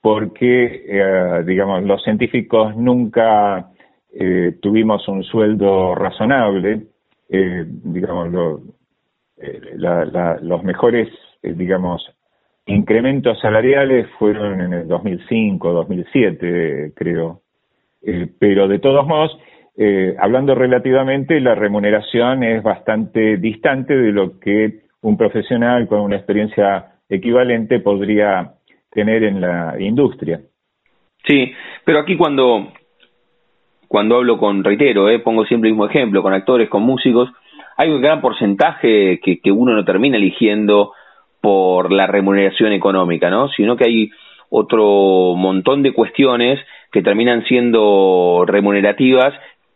[0.00, 3.70] porque, eh, digamos, los científicos nunca
[4.12, 6.82] eh, tuvimos un sueldo razonable,
[7.28, 8.60] eh, digamos, lo,
[9.38, 11.08] eh, la, la, los mejores,
[11.42, 12.06] digamos,
[12.66, 17.40] incrementos salariales fueron en el 2005, 2007, creo.
[18.02, 19.38] Eh, pero de todos modos,
[19.76, 26.16] eh, hablando relativamente, la remuneración es bastante distante de lo que un profesional con una
[26.16, 28.54] experiencia equivalente podría
[28.90, 30.40] tener en la industria.
[31.24, 31.52] Sí,
[31.84, 32.72] pero aquí cuando
[33.88, 37.30] cuando hablo con, reitero, eh, pongo siempre el mismo ejemplo, con actores, con músicos,
[37.76, 40.92] hay un gran porcentaje que, que uno no termina eligiendo
[41.46, 43.48] por la remuneración económica, ¿no?
[43.50, 44.10] Sino que hay
[44.50, 46.58] otro montón de cuestiones
[46.90, 49.32] que terminan siendo remunerativas,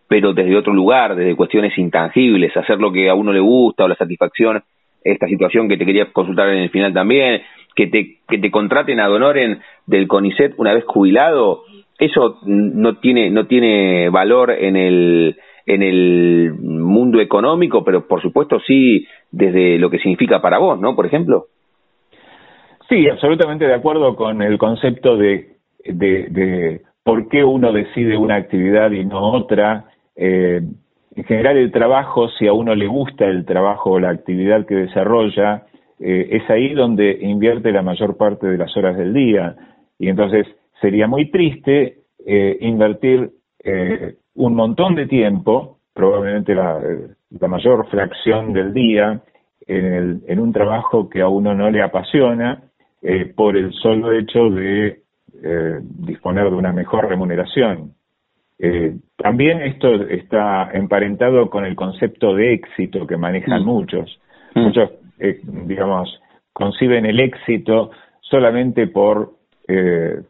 [0.09, 3.89] pero desde otro lugar, desde cuestiones intangibles, hacer lo que a uno le gusta o
[3.89, 4.65] la satisfacción,
[5.05, 7.43] esta situación que te quería consultar en el final también,
[7.77, 11.63] que te, que te contraten a Donoren del CONICET una vez jubilado,
[12.01, 18.59] eso no tiene, no tiene valor en el, en el mundo económico, pero por supuesto
[18.67, 20.97] sí desde lo que significa para vos, ¿no?
[20.97, 21.47] Por ejemplo.
[22.91, 28.91] Sí, absolutamente de acuerdo con el concepto de, de, por qué uno decide una actividad
[28.91, 29.85] y no otra.
[30.17, 30.61] Eh,
[31.15, 34.75] en general el trabajo, si a uno le gusta el trabajo o la actividad que
[34.75, 35.67] desarrolla,
[36.01, 39.55] eh, es ahí donde invierte la mayor parte de las horas del día.
[39.97, 40.49] Y entonces
[40.81, 43.31] sería muy triste eh, invertir
[44.35, 46.81] un montón de tiempo, probablemente la,
[47.39, 49.21] la mayor fracción del día,
[49.67, 52.70] en, el, en un trabajo que a uno no le apasiona
[53.03, 55.03] eh, por el solo hecho de
[55.43, 57.95] eh, disponer de una mejor remuneración.
[58.63, 63.67] Eh, también esto está emparentado con el concepto de éxito que manejan mm.
[63.67, 64.21] muchos.
[64.55, 64.61] Mm.
[64.61, 66.21] Muchos, eh, digamos,
[66.53, 67.91] conciben el éxito
[68.21, 69.33] solamente por
[69.67, 70.21] eh,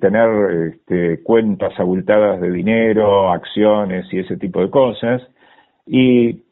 [0.00, 5.22] tener este, cuentas abultadas de dinero, acciones y ese tipo de cosas.
[5.86, 6.42] Y,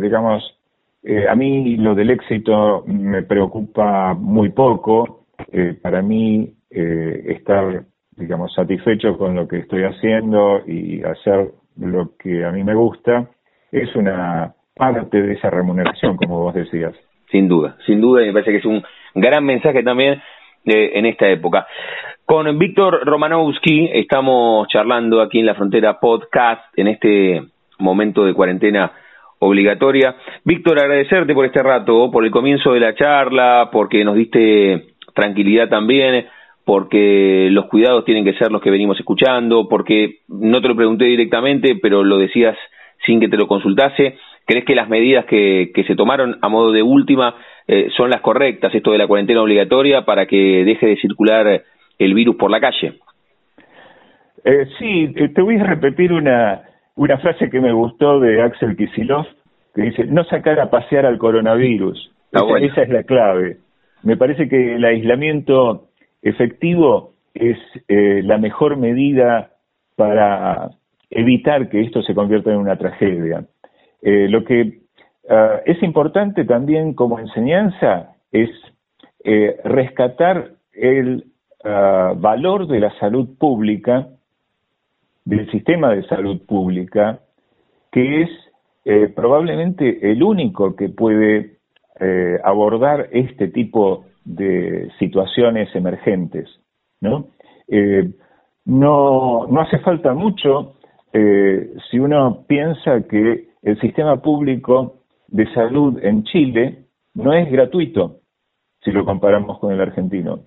[0.00, 0.56] digamos,
[1.02, 5.26] eh, a mí lo del éxito me preocupa muy poco.
[5.52, 7.84] Eh, para mí eh, estar,
[8.16, 13.28] digamos, satisfecho con lo que estoy haciendo y hacer lo que a mí me gusta
[13.70, 16.94] es una parte de esa remuneración, como vos decías.
[17.30, 18.82] Sin duda, sin duda, y me parece que es un
[19.14, 20.20] gran mensaje también
[20.64, 21.66] en esta época.
[22.24, 27.42] Con Víctor Romanowski estamos charlando aquí en la Frontera Podcast en este
[27.78, 28.92] momento de cuarentena
[29.38, 30.16] obligatoria.
[30.44, 35.68] Víctor, agradecerte por este rato, por el comienzo de la charla, porque nos diste tranquilidad
[35.68, 36.26] también,
[36.64, 41.04] porque los cuidados tienen que ser los que venimos escuchando, porque no te lo pregunté
[41.06, 42.56] directamente, pero lo decías
[43.06, 44.16] sin que te lo consultase.
[44.44, 47.34] ¿Crees que las medidas que, que se tomaron a modo de última
[47.66, 51.62] eh, son las correctas, esto de la cuarentena obligatoria, para que deje de circular
[51.98, 52.94] el virus por la calle?
[54.44, 56.62] Eh, sí, eh, te voy a repetir una,
[56.98, 59.24] una frase que me gustó de Axel Kisilov,
[59.72, 62.10] que dice, no sacar a pasear al coronavirus.
[62.32, 63.58] esa, es la clave.
[64.02, 65.86] Me parece que el aislamiento
[66.22, 69.52] efectivo es eh, la mejor medida
[69.94, 70.70] para
[71.08, 73.44] evitar que esto se convierta en una tragedia.
[74.02, 74.80] Eh, lo que
[75.30, 78.50] ah, es importante también como enseñanza es
[79.22, 81.26] eh, rescatar el
[81.64, 84.08] ah, valor de la salud pública
[85.28, 87.20] del sistema de salud pública,
[87.92, 88.30] que es
[88.86, 91.58] eh, probablemente el único que puede
[92.00, 96.48] eh, abordar este tipo de situaciones emergentes.
[97.02, 97.26] ¿no?
[97.68, 98.08] Eh,
[98.64, 100.74] no, no hace falta mucho
[101.90, 108.18] si uno piensa que el sistema público de salud en Chile no es gratuito
[108.84, 110.40] si lo comparamos con el argentino.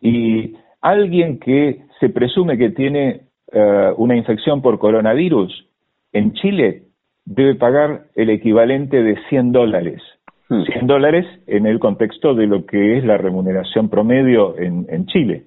[0.00, 5.66] Y alguien que se presume que tiene eh, una infección por coronavirus
[6.12, 6.82] en Chile
[7.24, 10.02] debe pagar el equivalente de 100 dólares.
[10.48, 10.86] 100 hmm.
[10.86, 15.44] dólares en el contexto de lo que es la remuneración promedio en, en Chile.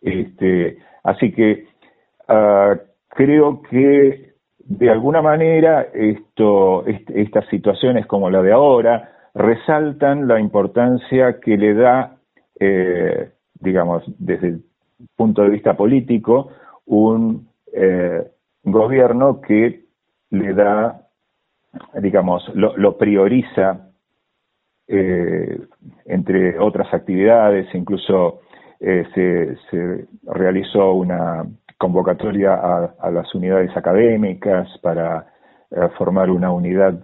[0.00, 1.66] Este, así que
[2.28, 10.40] uh, creo que de alguna manera esto, estas situaciones como la de ahora resaltan la
[10.40, 12.16] importancia que le da,
[12.60, 14.64] eh, digamos, desde el
[15.16, 16.50] punto de vista político,
[16.86, 18.30] un eh,
[18.62, 19.84] gobierno que
[20.30, 21.02] le da,
[22.00, 23.90] digamos, lo, prioriza
[24.86, 25.60] eh,
[26.06, 28.40] entre otras actividades, incluso
[28.78, 31.46] se, se realizó una
[31.78, 35.26] convocatoria a, las unidades académicas para
[35.70, 36.98] eh, formar una unidad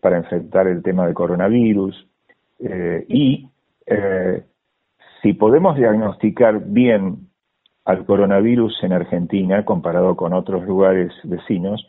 [0.00, 2.08] para enfrentar el tema del coronavirus.
[2.58, 3.48] Eh, y
[3.86, 4.42] eh,
[5.22, 7.28] si podemos diagnosticar bien
[7.84, 11.86] al coronavirus en Argentina comparado con otros lugares vecinos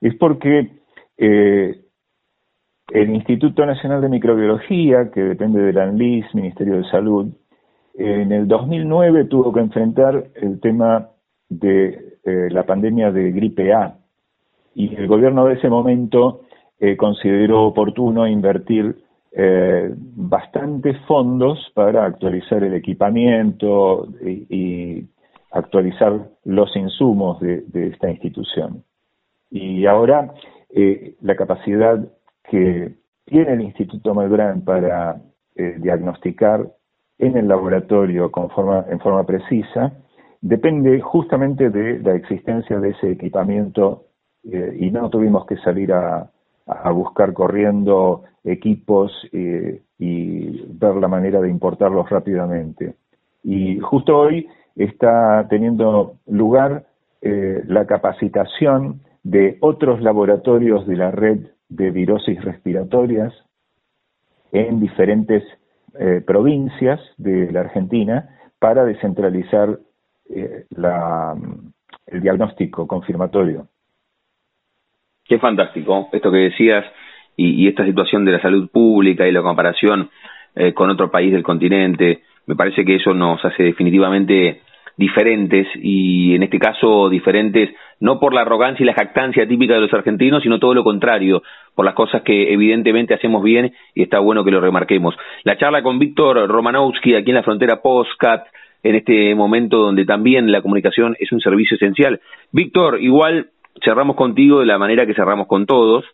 [0.00, 0.70] es porque
[1.18, 7.32] el Instituto Nacional de Microbiología, que depende del ANLIS, Ministerio de Salud,
[7.94, 11.08] en el 2009 tuvo que enfrentar el tema
[11.48, 13.96] de eh, la pandemia de gripe A.
[14.74, 16.42] Y el gobierno de ese momento
[16.78, 18.96] eh, consideró oportuno invertir
[19.32, 25.06] eh, bastantes fondos para actualizar el equipamiento y,
[25.50, 28.84] actualizar los insumos de, esta institución.
[29.50, 30.32] Y ahora
[31.20, 31.98] la capacidad
[32.50, 35.22] que tiene el Instituto Malbrán para
[35.54, 36.68] diagnosticar
[37.18, 39.92] en el laboratorio con forma, en forma precisa
[40.40, 44.04] depende justamente de la existencia de ese equipamiento
[44.44, 46.30] eh, y no tuvimos que salir a,
[46.92, 52.96] buscar corriendo equipos eh, y ver la manera de importarlos rápidamente.
[53.44, 56.86] Y justo hoy está teniendo lugar
[57.22, 63.32] eh, la capacitación de otros laboratorios de la red de virosis respiratorias
[64.52, 65.42] en diferentes
[66.26, 69.78] provincias de la Argentina para descentralizar
[70.28, 71.36] eh, la,
[72.06, 73.68] el diagnóstico confirmatorio.
[75.24, 76.84] Qué fantástico esto que decías
[77.36, 80.10] y, esta situación de la salud pública y la comparación
[80.54, 82.22] eh, con otro país del continente.
[82.46, 84.62] Me parece que eso nos hace definitivamente
[84.96, 87.70] diferentes y en este caso diferentes
[88.00, 91.42] no por la arrogancia y la jactancia típica de los argentinos, sino todo lo contrario,
[91.74, 95.14] por las cosas que evidentemente hacemos bien y está bueno que lo remarquemos.
[95.44, 98.46] La charla con Víctor Romanowski aquí en la frontera Postcat
[98.82, 102.20] en este momento donde también la comunicación es un servicio esencial.
[102.52, 103.48] Víctor, igual
[103.82, 106.04] cerramos contigo de la manera que cerramos con todos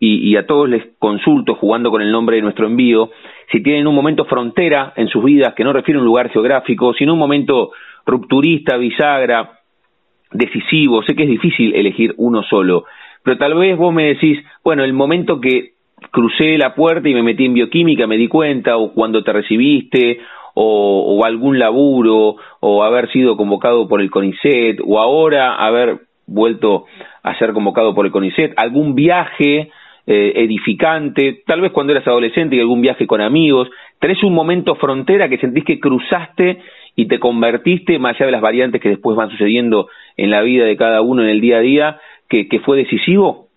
[0.00, 3.10] y, a todos les consulto, jugando con el nombre de nuestro envío,
[3.50, 6.92] si tienen un momento frontera en sus vidas que no refiere a un lugar geográfico,
[6.92, 7.70] sino un momento
[8.06, 9.60] rupturista, bisagra,
[10.32, 11.02] decisivo.
[11.02, 12.84] Sé que es difícil elegir uno solo,
[13.22, 15.74] pero tal vez vos me decís, bueno, el momento que
[16.10, 20.20] crucé la puerta y me metí en bioquímica, me di cuenta, o cuando te recibiste,
[20.54, 26.84] o, algún laburo, o haber sido convocado por el CONICET, o ahora haber vuelto
[27.22, 29.70] a ser convocado por el CONICET, algún viaje
[30.06, 34.74] eh, edificante, tal vez cuando eras adolescente y algún viaje con amigos, tenés un momento
[34.76, 36.60] frontera que sentís que cruzaste
[36.96, 40.64] y te convertiste, más allá de las variantes que después van sucediendo en la vida
[40.64, 43.48] de cada uno en el día a día, que, fue decisivo?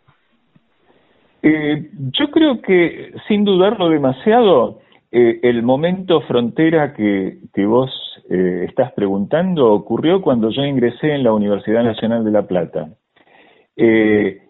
[1.42, 7.90] Eh, yo creo que, sin dudarlo demasiado, eh, el momento frontera que, vos
[8.30, 12.90] eh, estás preguntando ocurrió cuando yo ingresé en la Universidad Nacional de La Plata.
[13.78, 14.42] Eh,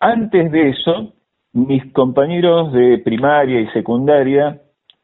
[0.00, 1.14] antes de eso,
[1.52, 4.60] mis compañeros de primaria y secundaria,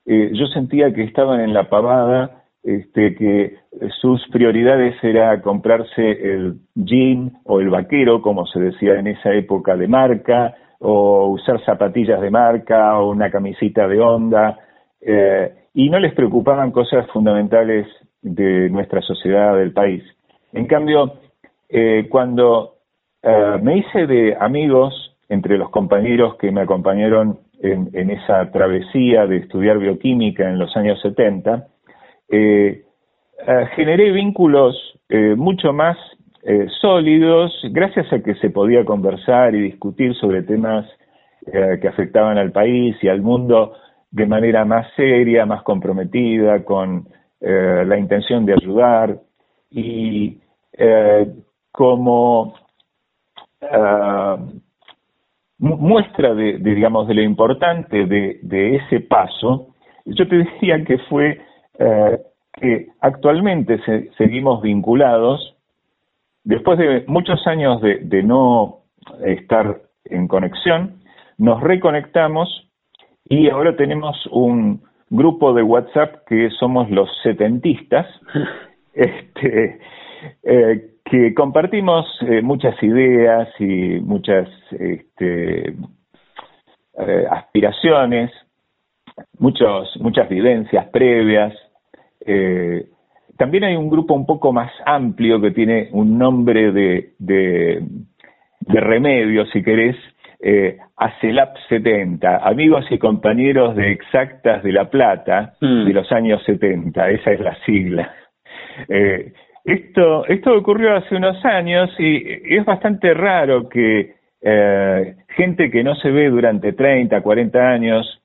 [0.07, 3.57] yo sentía que estaban en la pavada, este, que
[4.01, 9.77] sus prioridades era comprarse el jean o el vaquero, como se decía en esa época,
[9.77, 14.59] de marca, o usar zapatillas de marca, o una camisita de onda,
[15.01, 17.87] eh, y no les preocupaban cosas fundamentales
[18.23, 20.03] de nuestra sociedad, del país.
[20.53, 21.15] En cambio,
[21.69, 22.75] eh, cuando
[23.23, 29.39] eh, me hice de amigos entre los compañeros que me acompañaron en, esa travesía de
[29.39, 31.67] estudiar bioquímica en los años 70,
[32.29, 34.77] generé vínculos
[35.37, 35.97] mucho más
[36.81, 40.87] sólidos gracias a que se podía conversar y discutir sobre temas
[41.45, 43.75] que afectaban al país y al mundo
[44.11, 47.09] de manera más seria, más comprometida, con
[47.41, 49.21] eh, la intención de ayudar.
[49.71, 50.39] Y
[50.73, 51.33] eh,
[51.71, 52.55] como
[53.61, 54.37] eh,
[55.59, 59.69] muestra de, digamos de lo importante de, ese paso,
[60.05, 61.41] yo te decía que fue
[61.79, 63.79] que actualmente
[64.17, 65.57] seguimos vinculados
[66.45, 68.81] después de muchos años de no
[69.25, 71.01] estar en conexión,
[71.39, 72.69] nos reconectamos
[73.25, 78.07] y ahora tenemos un grupo de WhatsApp que somos los setentistas,
[78.93, 79.81] este,
[80.43, 85.75] eh, que compartimos eh, muchas ideas y muchas este,
[86.99, 88.31] eh, aspiraciones,
[89.39, 91.55] muchos, muchas vivencias previas.
[92.31, 92.85] Eh,
[93.39, 97.83] también hay un grupo un poco más amplio que tiene un nombre de, de,
[98.67, 99.97] remedio, si querés,
[100.41, 105.87] eh, ACELAP 70, amigos y compañeros de Exactas de La Plata mm.
[105.87, 108.13] de los años 70, esa es la sigla.
[108.89, 109.33] Eh,
[109.65, 115.95] esto, esto ocurrió hace unos años y es bastante raro que eh, gente que no
[115.97, 118.23] se ve durante 30, 40 años,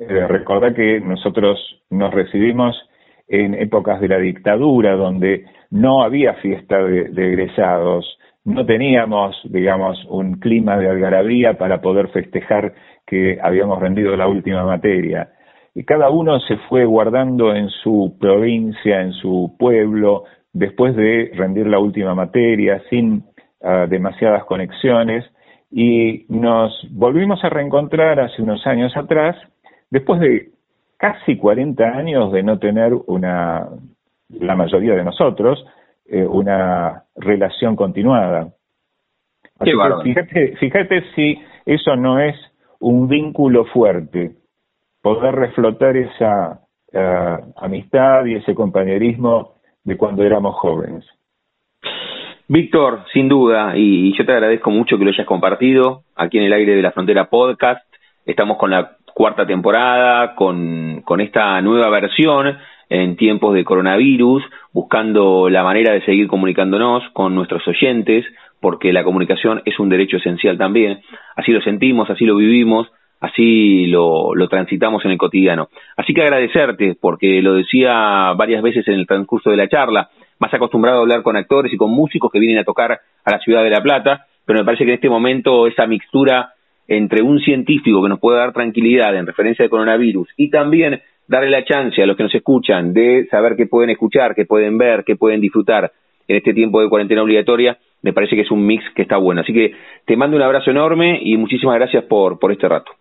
[0.00, 1.58] eh, recordad que nosotros
[1.90, 2.76] nos recibimos
[3.32, 10.34] en épocas de la dictadura, donde no había fiesta de, egresados, no teníamos, digamos, un
[10.34, 12.74] clima de algarabía para poder festejar
[13.06, 15.30] que habíamos rendido la última materia.
[15.74, 21.66] Y cada uno se fue guardando en su provincia, en su pueblo, después de rendir
[21.66, 23.24] la última materia, sin
[23.62, 25.24] ah, demasiadas conexiones,
[25.70, 29.36] y nos volvimos a reencontrar hace unos años atrás,
[29.90, 30.51] después de
[31.02, 33.66] casi 40 años de no tener una,
[34.28, 35.66] la mayoría de nosotros,
[36.06, 38.50] eh, una relación continuada.
[39.58, 42.36] fíjate, fíjate si eso no es
[42.78, 44.36] un vínculo fuerte,
[45.02, 46.60] poder reflotar esa
[46.92, 51.04] eh, amistad y ese compañerismo de cuando éramos jóvenes.
[52.46, 56.52] Víctor, sin duda, y yo te agradezco mucho que lo hayas compartido aquí en el
[56.52, 57.84] aire de la frontera podcast.
[58.24, 62.58] Estamos con la cuarta temporada, con, con esta nueva versión
[62.88, 64.42] en tiempos de coronavirus,
[64.72, 68.26] buscando la manera de seguir comunicándonos con nuestros oyentes,
[68.60, 71.00] porque la comunicación es un derecho esencial también.
[71.34, 72.88] Así lo sentimos, así lo vivimos,
[73.20, 75.68] así lo, lo transitamos en el cotidiano.
[75.96, 80.52] Así que agradecerte, porque lo decía varias veces en el transcurso de la charla, más
[80.52, 83.62] acostumbrado a hablar con actores y con músicos que vienen a tocar a la ciudad
[83.62, 86.51] de La Plata, pero me parece que en este momento esa mixtura
[86.88, 91.50] entre un científico que nos puede dar tranquilidad en referencia al coronavirus y también darle
[91.50, 95.04] la chance a los que nos escuchan de saber qué pueden escuchar, qué pueden ver,
[95.04, 95.92] qué pueden disfrutar
[96.28, 99.40] en este tiempo de cuarentena obligatoria, me parece que es un mix que está bueno.
[99.40, 99.74] Así que
[100.04, 102.92] te mando un abrazo enorme y muchísimas gracias por, por este rato.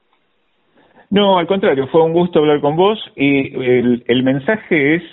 [1.10, 5.04] No, al contrario, fue un gusto hablar con vos y el mensaje es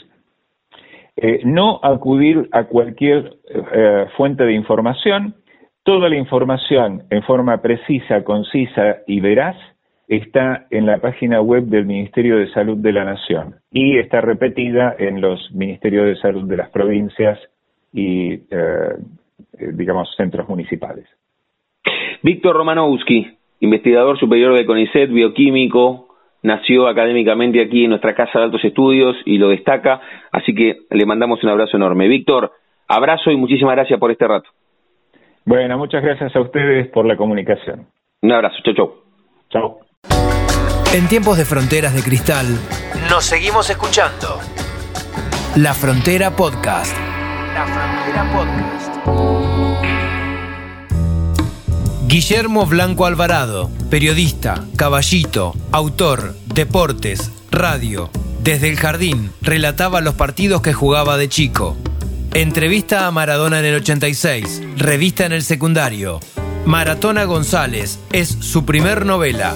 [1.20, 5.34] eh, no acudir a cualquier eh, fuente de información.
[5.88, 9.56] Toda la información en forma precisa, concisa y veraz
[10.06, 14.94] está en la página web del Ministerio de Salud de la Nación y está repetida
[14.98, 17.38] en los Ministerios de Salud de las provincias
[17.90, 18.96] y, eh,
[19.72, 21.06] digamos, centros municipales.
[22.22, 26.08] Víctor Romanowski, investigador superior de CONICET, bioquímico,
[26.42, 31.06] nació académicamente aquí en nuestra casa de altos estudios y lo destaca, así que le
[31.06, 32.08] mandamos un abrazo enorme.
[32.08, 32.52] Víctor,
[32.88, 34.50] abrazo y muchísimas gracias por este rato.
[35.48, 37.86] Bueno, muchas gracias a ustedes por la comunicación.
[38.20, 38.92] Un abrazo, chau, chau.
[39.48, 39.78] Chau.
[40.94, 42.44] En tiempos de fronteras de cristal,
[43.08, 44.40] nos seguimos escuchando.
[45.56, 46.94] La Frontera Podcast.
[47.54, 48.94] La Frontera Podcast.
[52.08, 58.10] Guillermo Blanco Alvarado, periodista, caballito, autor, deportes, radio.
[58.42, 61.74] Desde el jardín relataba los partidos que jugaba de chico.
[62.34, 66.20] Entrevista a Maradona en el 86, revista en el secundario.
[66.66, 69.54] Maratona González es su primer novela.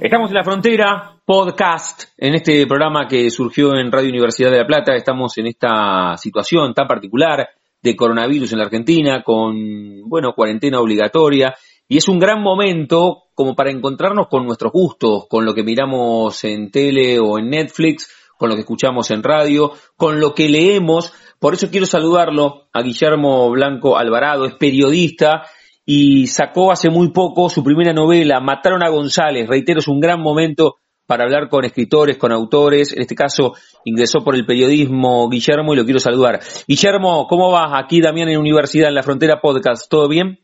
[0.00, 4.66] Estamos en la frontera, podcast, en este programa que surgió en Radio Universidad de La
[4.66, 4.94] Plata.
[4.94, 7.46] Estamos en esta situación tan particular
[7.82, 11.54] de coronavirus en la Argentina, con, bueno, cuarentena obligatoria,
[11.86, 16.42] y es un gran momento como para encontrarnos con nuestros gustos, con lo que miramos
[16.44, 18.08] en tele o en Netflix,
[18.38, 21.12] con lo que escuchamos en radio, con lo que leemos.
[21.38, 25.42] Por eso quiero saludarlo a Guillermo Blanco Alvarado, es periodista
[25.86, 29.48] y sacó hace muy poco su primera novela, Mataron a González.
[29.48, 30.76] Reitero, es un gran momento
[31.06, 32.94] para hablar con escritores, con autores.
[32.94, 33.52] En este caso
[33.84, 36.40] ingresó por el periodismo Guillermo y lo quiero saludar.
[36.66, 37.72] Guillermo, ¿cómo vas?
[37.74, 39.90] Aquí Damián en Universidad en la Frontera Podcast.
[39.90, 40.38] ¿Todo bien?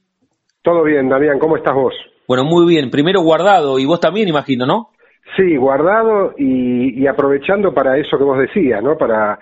[0.63, 1.39] Todo bien, Damián.
[1.39, 1.95] ¿Cómo estás vos?
[2.29, 2.91] Bueno, muy bien.
[2.91, 4.90] Primero guardado y vos también, imagino, ¿no?
[5.37, 8.97] Sí, guardado y, aprovechando para eso que vos decías, ¿no?
[8.97, 9.39] Para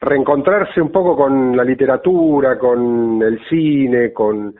[0.00, 4.54] reencontrarse un poco con la literatura, con el cine, con,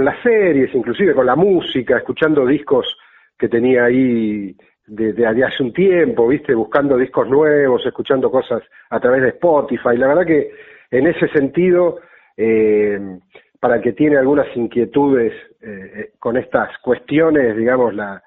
[0.00, 2.96] las series, inclusive con la música, escuchando discos
[3.36, 4.54] que tenía ahí
[4.86, 9.96] de, hace un tiempo, viste, buscando discos nuevos, escuchando cosas a través de Spotify.
[9.96, 10.52] La verdad que
[10.90, 11.98] en ese sentido,
[12.36, 13.18] eh,
[13.58, 18.22] para que tiene algunas inquietudes eh, eh, con estas cuestiones, digamos, la,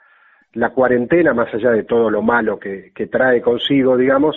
[0.53, 4.35] la cuarentena, más allá de todo lo malo que, que trae consigo, digamos,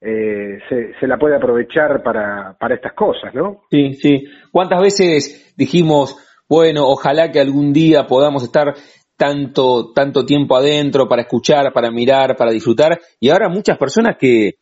[0.00, 3.62] eh, se, la puede aprovechar para, para estas cosas, ¿no?
[3.70, 4.24] Sí, sí.
[4.50, 6.16] ¿Cuántas veces dijimos,
[6.48, 8.74] bueno, ojalá que algún día podamos estar
[9.16, 14.54] tanto, tanto tiempo adentro para escuchar, para mirar, para disfrutar, y ahora muchas personas que,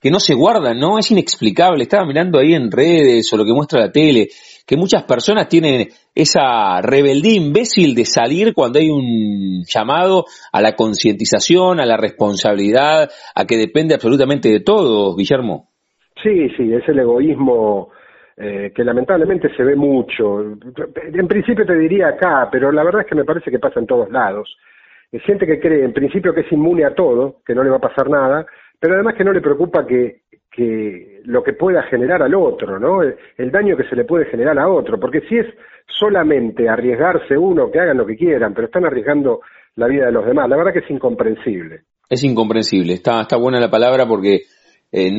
[0.00, 0.98] que no se guardan, ¿no?
[0.98, 1.82] Es inexplicable.
[1.82, 4.28] Estaba mirando ahí en redes o lo que muestra la tele,
[4.66, 10.72] que muchas personas tienen esa rebeldía imbécil de salir cuando hay un llamado a la
[10.72, 15.68] concientización, a la responsabilidad, a que depende absolutamente de todo, Guillermo.
[16.22, 17.90] Sí, sí, es el egoísmo
[18.36, 20.40] eh, que lamentablemente se ve mucho.
[20.40, 23.86] En principio te diría acá, pero la verdad es que me parece que pasa en
[23.86, 24.56] todos lados.
[25.12, 27.76] Hay gente que cree en principio que es inmune a todo, que no le va
[27.76, 28.44] a pasar nada,
[28.80, 30.22] pero además que no le preocupa que,
[30.56, 33.02] que lo que pueda generar al otro, ¿no?
[33.02, 35.46] El, daño que se le puede generar a otro, porque si es
[35.86, 39.40] solamente arriesgarse uno, que hagan lo que quieran, pero están arriesgando
[39.74, 41.82] la vida de los demás, la verdad que es incomprensible.
[42.08, 44.42] Es incomprensible, está, está buena la palabra porque
[44.90, 45.10] eh,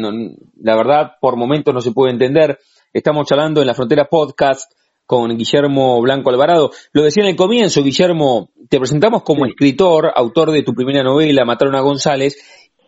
[0.59, 2.57] la verdad por momentos no se puede entender.
[2.91, 4.71] Estamos charlando en la Frontera Podcast
[5.05, 6.71] con Guillermo Blanco Alvarado.
[6.93, 11.45] Lo decía en el comienzo, Guillermo, te presentamos como escritor, autor de tu primera novela,
[11.45, 12.37] Mataron a González,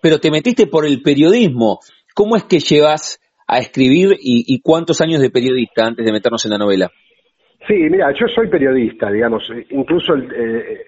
[0.02, 1.80] pero te metiste por el periodismo.
[2.20, 3.18] ¿Cómo es que llevas
[3.48, 6.90] a escribir y, cuántos años de periodista antes de meternos en la novela?
[7.66, 10.86] Sí, mira, yo soy periodista, digamos, incluso eh,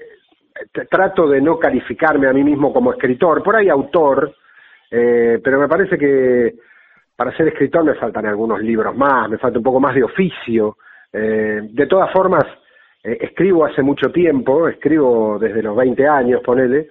[0.90, 4.36] trato de no calificarme a mí mismo como escritor, por ahí autor,
[4.92, 6.56] eh, pero me parece que
[7.16, 10.76] para ser escritor me faltan algunos libros más, me falta un poco más de oficio.
[11.14, 12.44] Eh, de todas formas,
[13.02, 16.90] escribo hace mucho tiempo, escribo desde los 20 años, ponele,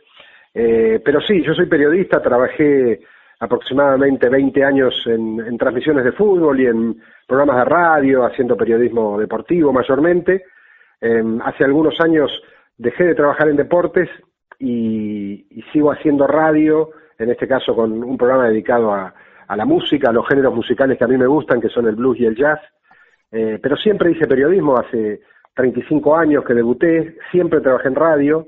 [0.50, 3.00] pero sí, yo soy periodista, trabajé
[3.40, 9.72] aproximadamente 20 años en, transmisiones de fútbol y en programas de radio, haciendo periodismo deportivo
[9.72, 10.44] mayormente.
[11.00, 12.30] Em, hace algunos años
[12.76, 14.10] dejé de trabajar en deportes
[14.58, 19.14] y, sigo haciendo radio, en este caso con un programa dedicado a,
[19.56, 22.20] la música, a los géneros musicales que a mí me gustan, que son el blues
[22.20, 22.60] y el jazz.
[23.32, 25.22] Eh, pero siempre hice periodismo, hace
[25.54, 28.46] 35 años que debuté, siempre trabajé en radio.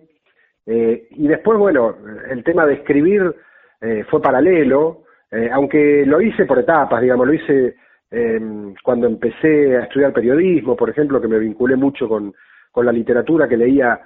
[0.67, 1.97] Eh, y después, bueno,
[2.31, 3.35] el tema de escribir
[3.83, 7.75] eh, fue paralelo, eh, aunque lo hice por etapas, digamos, lo hice
[8.09, 12.33] em, cuando empecé a estudiar periodismo, por ejemplo, que me vinculé mucho con,
[12.71, 14.01] con la literatura, que leía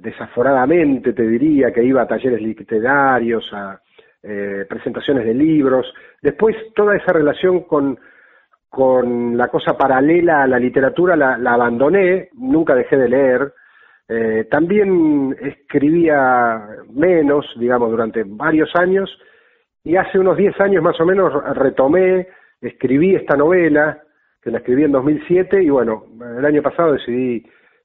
[0.00, 3.80] desaforadamente, te diría, que iba a talleres literarios, a
[4.68, 5.86] presentaciones de libros.
[6.20, 7.98] Después, toda esa relación con,
[8.68, 13.52] con la cosa paralela a la literatura la abandoné, nunca dejé de leer,
[14.08, 19.10] eh, también escribía menos, digamos, durante varios años
[19.82, 22.28] y hace unos 10 años más o menos retomé,
[22.60, 24.02] escribí esta novela,
[24.42, 26.04] que la escribí en 2007 y bueno,
[26.38, 27.42] el año pasado decidí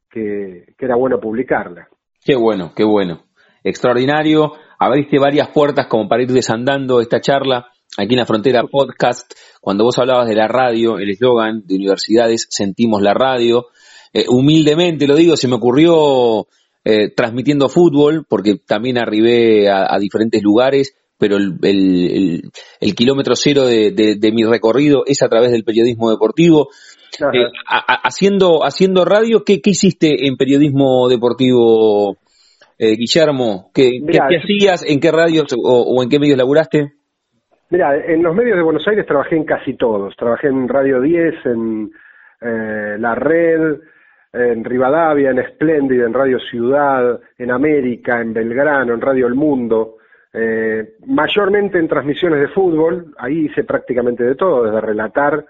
[0.10, 1.88] que, era bueno publicarla.
[2.24, 3.24] Qué bueno, qué bueno.
[3.64, 4.54] Extraordinario.
[4.78, 7.68] Abriste varias puertas como para ir desandando esta charla
[7.98, 9.34] aquí en la frontera podcast.
[9.62, 13.68] Cuando vos hablabas de la radio, el eslogan de universidades, sentimos la radio.
[14.14, 16.48] Eh, humildemente lo digo, se me ocurrió
[16.84, 23.92] eh, transmitiendo fútbol, porque también arribé a, diferentes lugares, pero el, el, kilómetro cero de,
[23.92, 26.70] de, mi recorrido es a través del periodismo deportivo.
[27.20, 27.52] Eh,
[28.04, 32.18] haciendo, haciendo radio, ¿qué, ¿qué, hiciste en periodismo deportivo,
[32.80, 33.72] Guillermo?
[33.74, 34.00] ¿Qué,
[34.42, 34.86] hacías?
[34.88, 36.94] ¿En qué radios o, en qué medios laburaste?
[37.72, 40.16] Mira, en los medios de Buenos Aires trabajé en casi todos.
[40.16, 41.92] Trabajé en Radio 10, en
[43.02, 43.80] La Red,
[44.32, 49.98] en Rivadavia, en Splendid, en Radio Ciudad, en América, en Belgrano, en Radio El Mundo,
[50.32, 55.46] eh, mayormente en transmisiones de fútbol, ahí hice prácticamente de todo, desde relatar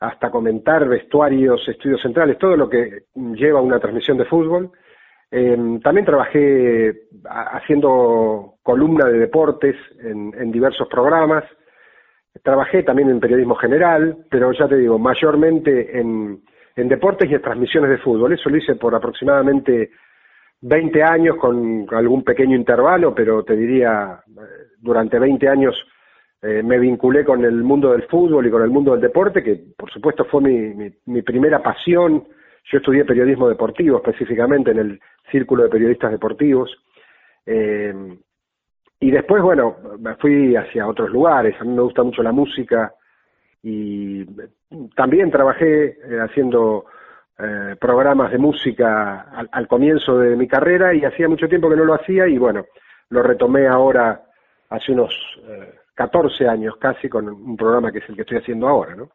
[0.00, 4.72] hasta comentar vestuarios, estudios centrales, todo lo que lleva una transmisión de fútbol.
[5.30, 11.44] Eh, también trabajé haciendo columna de deportes en diversos programas.
[12.42, 16.42] Trabajé también en periodismo general, pero ya te digo, mayormente en,
[16.76, 18.32] en deportes y en transmisiones de fútbol.
[18.32, 19.90] Eso lo hice por aproximadamente
[20.62, 24.40] 20 años con algún pequeño intervalo, pero te diría, eh,
[24.78, 25.74] durante 20 años
[26.40, 29.60] eh, me vinculé con el mundo del fútbol y con el mundo del deporte, que
[29.76, 32.24] por supuesto fue mi, primera pasión.
[32.70, 35.00] Yo estudié periodismo deportivo específicamente en el
[35.30, 36.70] Círculo de Periodistas Deportivos.
[37.44, 37.92] Eh,
[39.00, 41.56] y después, bueno, me fui hacia otros lugares.
[41.60, 42.94] A mí me gusta mucho la música
[43.62, 44.24] y
[44.94, 46.84] también trabajé eh, haciendo
[47.38, 51.84] eh, programas de música al, comienzo de mi carrera y hacía mucho tiempo que no
[51.84, 52.64] lo hacía y bueno,
[53.10, 54.22] lo retomé ahora
[54.68, 55.12] hace unos
[55.94, 59.10] 14 eh, años casi con un programa que es el que estoy haciendo ahora, ¿no?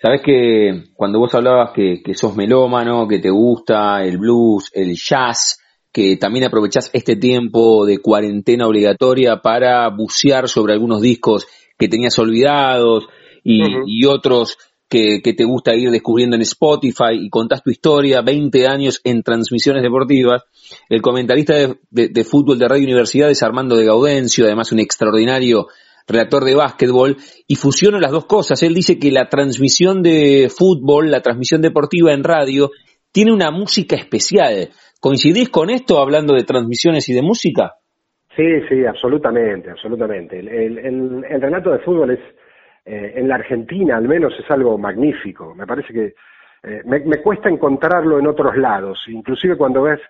[0.00, 4.94] Sabes que cuando vos hablabas que, que sos melómano, que te gusta el blues, el
[4.94, 11.46] jazz, que también aprovechás este tiempo de cuarentena obligatoria para bucear sobre algunos discos
[11.78, 13.08] que tenías olvidados
[13.42, 19.00] y, otros que, te gusta ir descubriendo en Spotify y contás tu historia, 20 años
[19.04, 20.44] en transmisiones deportivas.
[20.88, 21.54] El comentarista
[21.90, 25.66] de, fútbol de Radio Universidad es Armando de Gaudencio, además un extraordinario
[26.08, 27.16] relator de básquetbol,
[27.48, 28.62] y fusiona las dos cosas.
[28.62, 32.70] Él dice que la transmisión de fútbol, la transmisión deportiva en radio,
[33.12, 34.68] tiene una música especial.
[35.00, 37.74] ¿Coincidís con esto hablando de transmisiones y de música?
[38.36, 40.38] Sí, sí, absolutamente, absolutamente.
[40.38, 42.20] El, relato de fútbol es,
[42.86, 45.54] eh, en la Argentina al menos, es algo magnífico.
[45.54, 46.14] Me parece que
[46.62, 50.00] eh, me, cuesta encontrarlo en otros lados, inclusive cuando ves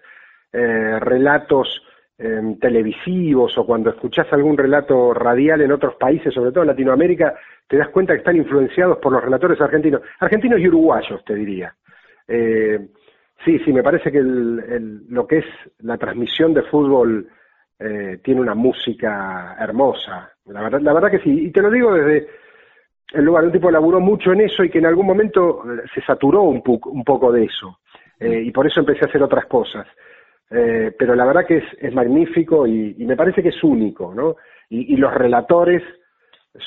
[0.53, 1.83] eh, relatos
[2.19, 7.35] em, televisivos o cuando escuchás algún relato radial en otros países, sobre todo en Latinoamérica,
[7.67, 11.75] te das cuenta que están influenciados por los relatores argentinos, argentinos y uruguayos, te diría.
[12.29, 15.47] sí, sí, me parece que lo que es
[15.79, 17.29] la transmisión de fútbol
[17.79, 20.33] eh, tiene una música hermosa.
[20.47, 21.47] La verdad, la verdad que sí.
[21.47, 22.27] Y te lo digo desde
[23.13, 26.03] el lugar, un tipo laburó mucho en eso y que en algún momento eh, se
[26.03, 27.79] saturó un, un poco de eso.
[28.19, 29.87] Eh, y por eso empecé a hacer otras cosas.
[30.49, 34.37] pero la verdad que es, es magnífico y, me parece que es único, ¿no?
[34.71, 35.83] Y, los relatores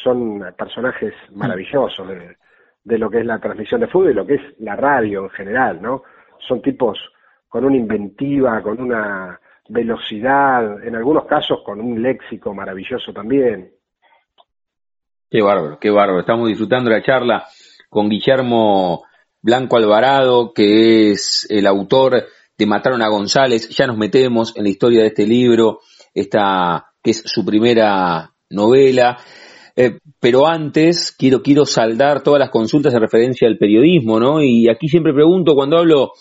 [0.03, 2.37] son personajes maravillosos de,
[2.83, 5.29] de lo que es la transmisión de fútbol y lo que es la radio en
[5.29, 6.03] general, ¿no?
[6.39, 6.99] Son tipos
[7.47, 13.71] con una inventiva, con una velocidad, en algunos casos con un léxico maravilloso también.
[15.31, 16.21] Qué bárbaro, qué bárbaro.
[16.21, 17.47] Estamos disfrutando la charla
[17.87, 19.03] con Guillermo
[19.43, 22.25] Blanco Alvarado, que es el autor
[22.57, 23.69] de Mataron a González.
[23.69, 25.81] Ya nos metemos en la historia de este libro,
[26.15, 29.19] esta que es su primera novela.
[29.75, 34.41] Eh, pero antes quiero, quiero saldar todas las consultas de referencia al periodismo, ¿no?
[34.41, 36.13] Y aquí siempre pregunto cuando hablo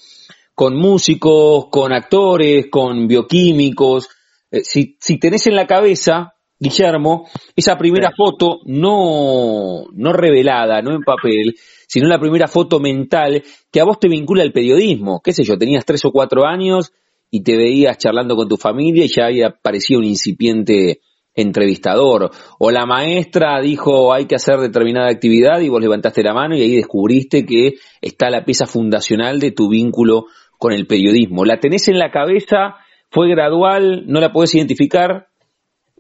[0.54, 4.10] con músicos, con actores, con bioquímicos.
[4.50, 10.92] Eh, si, si tenés en la cabeza, Guillermo, esa primera foto no, no revelada, no
[10.92, 11.54] en papel,
[11.86, 15.20] sino la primera foto mental que a vos te vincula al periodismo.
[15.22, 15.56] ¿Qué sé yo?
[15.56, 16.92] Tenías tres o cuatro años
[17.30, 21.00] y te veías charlando con tu familia y ya había aparecido un incipiente
[21.34, 22.30] entrevistador.
[22.58, 26.62] O la maestra dijo hay que hacer determinada actividad y vos levantaste la mano y
[26.62, 30.26] ahí descubriste que está la pieza fundacional de tu vínculo
[30.58, 31.44] con el periodismo.
[31.44, 32.76] ¿La tenés en la cabeza?
[33.10, 34.04] ¿Fue gradual?
[34.06, 35.28] ¿No la podés identificar?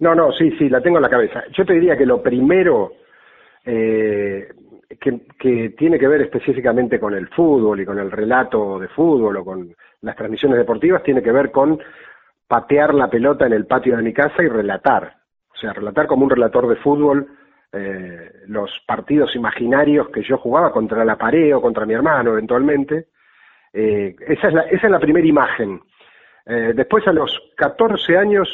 [0.00, 1.44] No, no, sí, sí, la tengo en la cabeza.
[1.52, 2.92] Yo te diría que lo primero
[3.64, 4.48] eh,
[5.00, 9.44] que, tiene que ver específicamente con el fútbol y con el relato de fútbol o
[9.44, 11.78] con las transmisiones deportivas tiene que ver con
[12.46, 15.14] patear la pelota en el patio de mi casa y relatar.
[15.52, 17.26] O sea, relatar como un relator de fútbol
[17.72, 23.08] eh, los partidos imaginarios que yo jugaba contra la pared o contra mi hermano eventualmente
[23.72, 25.80] eh, esa, es la, esa es la primera imagen.
[26.46, 28.48] Eh, después a los 14 años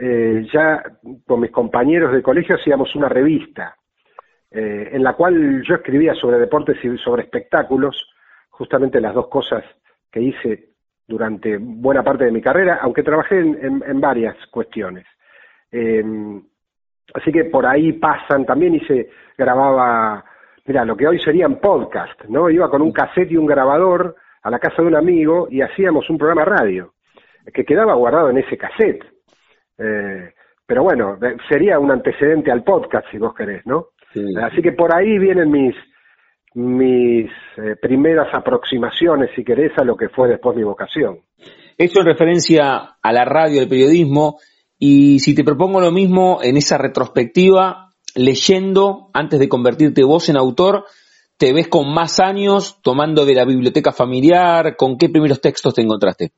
[0.00, 0.82] eh, ya
[1.26, 3.76] con mis compañeros de colegio hacíamos una revista
[4.52, 7.94] en la cual yo escribía sobre deportes y sobre espectáculos,
[8.48, 9.62] justamente las dos cosas
[10.10, 10.70] que hice
[11.06, 15.06] durante buena parte de mi carrera, aunque trabajé en, varias cuestiones.
[17.14, 20.24] así que por ahí pasan, también hice, grababa,
[20.66, 22.50] mira, lo que hoy serían podcast, ¿no?
[22.50, 26.08] Iba con un cassette y un grabador a la casa de un amigo y hacíamos
[26.10, 26.94] un programa radio
[27.52, 29.04] que quedaba guardado en ese cassette.
[29.80, 30.32] Eh,
[30.66, 31.18] pero bueno,
[31.48, 33.88] sería un antecedente al podcast, si vos querés, ¿no?
[34.42, 35.74] Así que por ahí vienen mis
[36.52, 41.20] mis eh, primeras aproximaciones, si querés, a lo que fue después mi vocación.
[41.78, 44.38] Eso en referencia a la radio, al periodismo,
[44.76, 50.36] y si te propongo lo mismo en esa retrospectiva, leyendo, antes de convertirte vos en
[50.36, 50.86] autor,
[51.40, 54.76] ¿Te ves con más años tomando de la biblioteca familiar?
[54.76, 56.32] ¿Con qué primeros textos te encontraste?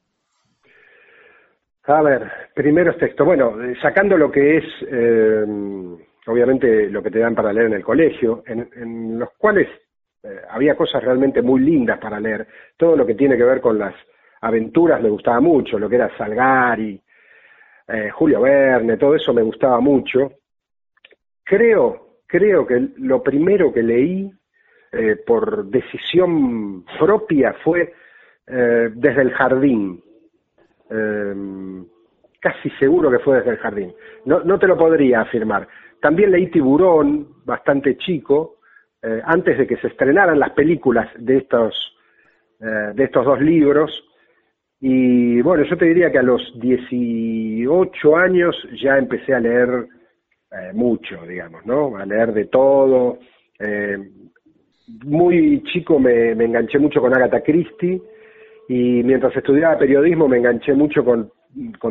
[1.85, 3.26] A ver, primeros textos.
[3.26, 5.45] Bueno, eh, sacando lo que es, eh,
[6.26, 9.68] obviamente, lo que te dan para leer en el colegio, en, los cuales
[10.22, 12.47] eh, había cosas realmente muy lindas para leer.
[12.76, 13.95] Todo lo que tiene que ver con las
[14.41, 17.01] aventuras me gustaba mucho, lo que era Salgari,
[18.12, 20.33] Julio Verne, todo eso me gustaba mucho.
[21.45, 24.33] Creo, creo que lo primero que leí
[24.95, 27.95] eh, por decisión propia fue
[28.47, 30.03] eh, desde el jardín.
[30.93, 31.34] Eh,
[32.40, 33.93] casi seguro que fue desde el jardín.
[34.24, 35.68] No, no te lo podría afirmar.
[36.01, 38.57] También leí Tiburón, bastante chico,
[39.24, 41.74] antes de que se estrenaran las películas de estos,
[42.59, 43.90] de estos dos libros.
[44.80, 49.86] Y bueno, yo te diría que a los 18 años ya empecé a leer
[50.74, 51.97] mucho, digamos, ¿no?
[51.97, 53.18] A leer de todo.
[53.59, 53.99] Eh,
[55.05, 58.03] muy chico me, enganché mucho con Agatha Christie
[58.73, 61.31] y mientras estudiaba periodismo me enganché mucho con,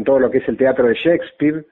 [0.04, 1.64] todo lo que es el teatro de Shakespeare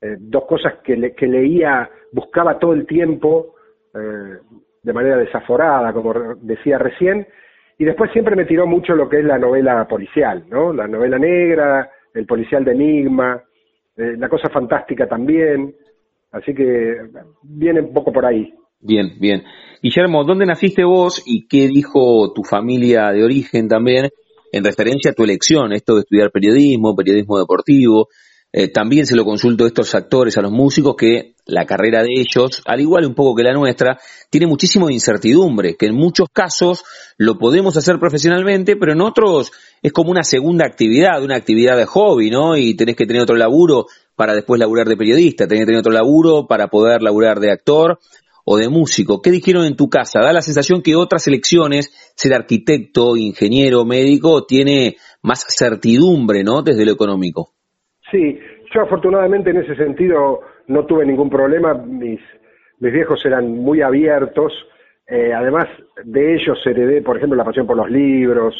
[0.00, 3.56] eh, dos cosas que, que, leía, buscaba todo el tiempo
[3.92, 4.36] eh,
[4.84, 7.26] de manera desaforada, como decía recién,
[7.76, 10.72] y después siempre me tiró mucho lo que es la novela policial, ¿no?
[10.72, 13.42] La novela negra, el policial de enigma,
[13.96, 15.74] eh, la cosa fantástica también,
[16.30, 16.98] así que
[17.42, 18.54] viene un poco por ahí.
[18.80, 19.42] Bien, bien.
[19.82, 24.10] Guillermo, ¿dónde naciste vos y qué dijo tu familia de origen también
[24.52, 28.08] en referencia a tu elección, esto de estudiar periodismo, periodismo deportivo?
[28.52, 32.08] Eh, también se lo consulto a estos actores, a los músicos, que la carrera de
[32.16, 33.98] ellos, al igual un poco que la nuestra,
[34.30, 36.82] tiene muchísimo incertidumbre, que en muchos casos
[37.18, 41.84] lo podemos hacer profesionalmente, pero en otros es como una segunda actividad, una actividad de
[41.84, 42.56] hobby, ¿no?
[42.56, 45.92] Y tenés que tener otro laburo para después laburar de periodista, tenés que tener otro
[45.92, 47.98] laburo para poder laburar de actor
[48.48, 49.20] o de músico.
[49.20, 50.20] ¿Qué dijeron en tu casa?
[50.20, 56.62] Da la sensación que otras elecciones, ser arquitecto, ingeniero, médico, tiene más certidumbre, ¿no?
[56.62, 57.50] Desde lo económico.
[58.10, 58.38] Sí,
[58.72, 62.20] yo afortunadamente en ese sentido no tuve ningún problema, mis,
[62.78, 64.52] mis viejos eran muy abiertos,
[65.08, 65.66] eh, además
[66.04, 68.54] de ellos heredé, por ejemplo, la pasión por los libros,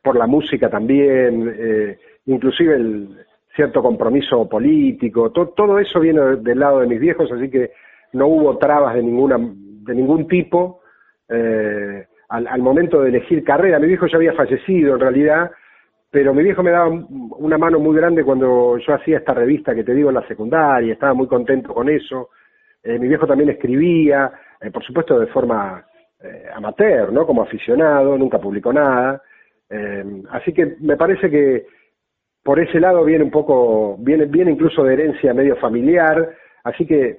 [0.00, 3.08] por la música también, eh, inclusive el
[3.56, 7.70] cierto compromiso político, todo eso viene del lado de mis viejos, así que
[8.14, 10.80] no hubo trabas de ninguna de ningún tipo
[11.28, 13.78] eh, al, al, momento de elegir carrera.
[13.78, 15.50] Mi viejo ya había fallecido en realidad,
[16.10, 19.84] pero mi viejo me daba una mano muy grande cuando yo hacía esta revista que
[19.84, 22.30] te digo en la secundaria, estaba muy contento con eso.
[22.82, 25.84] Eh, mi viejo también escribía, eh, por supuesto de forma
[26.54, 27.26] amateur, ¿no?
[27.26, 29.20] Como aficionado, nunca publicó nada.
[30.30, 31.66] así que me parece que
[32.42, 36.30] por ese lado viene un poco, viene, viene incluso de herencia medio familiar,
[36.62, 37.18] así que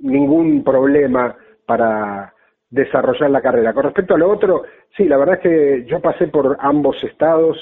[0.00, 2.32] ningún problema para
[2.70, 3.72] desarrollar la carrera.
[3.72, 4.64] Con respecto a lo otro,
[4.96, 7.56] sí, la verdad es que yo pasé por ambos estados,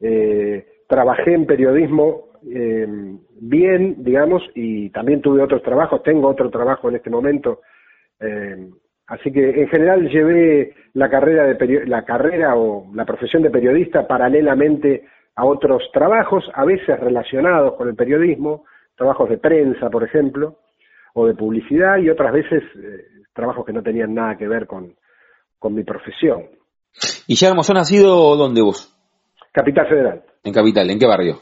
[0.00, 2.86] eh, trabajé en periodismo eh,
[3.40, 7.60] bien, digamos, y también tuve otros trabajos, tengo otro trabajo en este momento,
[8.20, 8.68] eh,
[9.06, 14.06] así que en general llevé la carrera de la carrera o la profesión de periodista
[14.06, 15.04] paralelamente
[15.36, 20.58] a otros trabajos, a veces relacionados con el periodismo, trabajos de prensa, por ejemplo,
[21.14, 22.62] o de publicidad, y otras veces
[23.32, 24.94] trabajos que no tenían nada que ver con,
[25.58, 26.44] con mi profesión.
[27.26, 28.94] ¿Y ya ¿ha nacido dónde vos?
[29.52, 30.22] Capital Federal.
[30.42, 31.38] En Capital, ¿en qué barrio?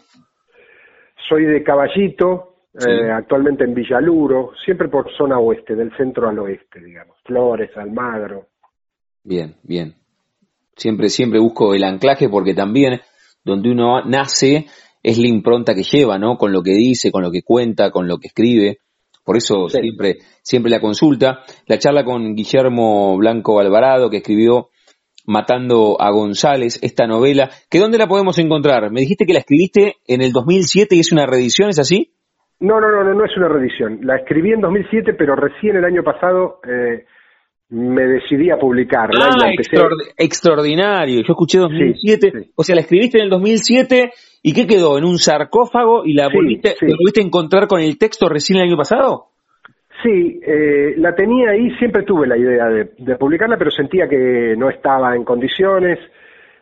[1.29, 6.81] Soy de Caballito, eh, actualmente en Villaluro, siempre por zona oeste, del centro al oeste,
[6.81, 7.17] digamos.
[7.25, 8.47] Flores, Almagro.
[9.25, 9.95] Bien, bien.
[10.77, 13.01] Siempre, siempre busco el anclaje porque también
[13.45, 14.67] donde uno nace
[15.03, 16.39] es la impronta que lleva, ¿no?
[16.39, 18.79] Con lo que dice, con lo que cuenta, con lo que escribe.
[19.25, 21.41] Por eso siempre, siempre la consulta.
[21.67, 24.69] La charla con Guillermo Blanco Alvarado, que escribió
[25.27, 28.91] Matando a González, esta novela, que dónde la podemos encontrar?
[28.91, 32.13] Me dijiste que la escribiste en el 2007 y es una reedición, ¿es así?
[32.59, 34.01] No, no, no, no, es una reedición.
[34.03, 37.05] La escribí en 2007, pero recién el año pasado eh,
[37.71, 39.31] me decidí a publicarla.
[39.33, 39.51] Ah,
[40.17, 41.21] extraordinario.
[41.21, 42.51] Yo escuché 2007.
[42.55, 44.11] O sea, la escribiste en el 2007
[44.43, 44.99] y ¿qué quedó?
[44.99, 48.77] ¿En un sarcófago y la volviste, volviste a encontrar con el texto recién el año
[48.77, 49.27] pasado?
[50.03, 54.69] Sí, eh, la tenía ahí, siempre tuve la idea de, publicarla, pero sentía que no
[54.69, 55.99] estaba en condiciones,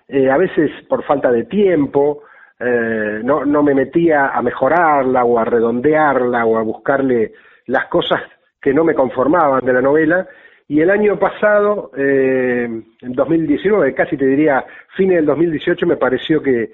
[0.09, 2.25] eh, a veces por falta de tiempo,
[2.59, 7.33] eh, no, no me metía a mejorarla o a redondearla o a buscarle
[7.67, 8.21] las cosas
[8.61, 10.27] que no me conformaban de la novela.
[10.69, 14.65] Y el año pasado, en 2019, casi te diría
[14.97, 16.71] fines del 2018, me pareció que,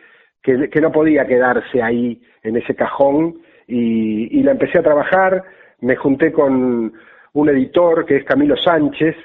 [0.69, 5.43] que, no podía quedarse ahí en ese cajón y, y la empecé a trabajar.
[5.81, 6.93] Me junté con
[7.33, 9.17] un editor que es Camilo Sánchez,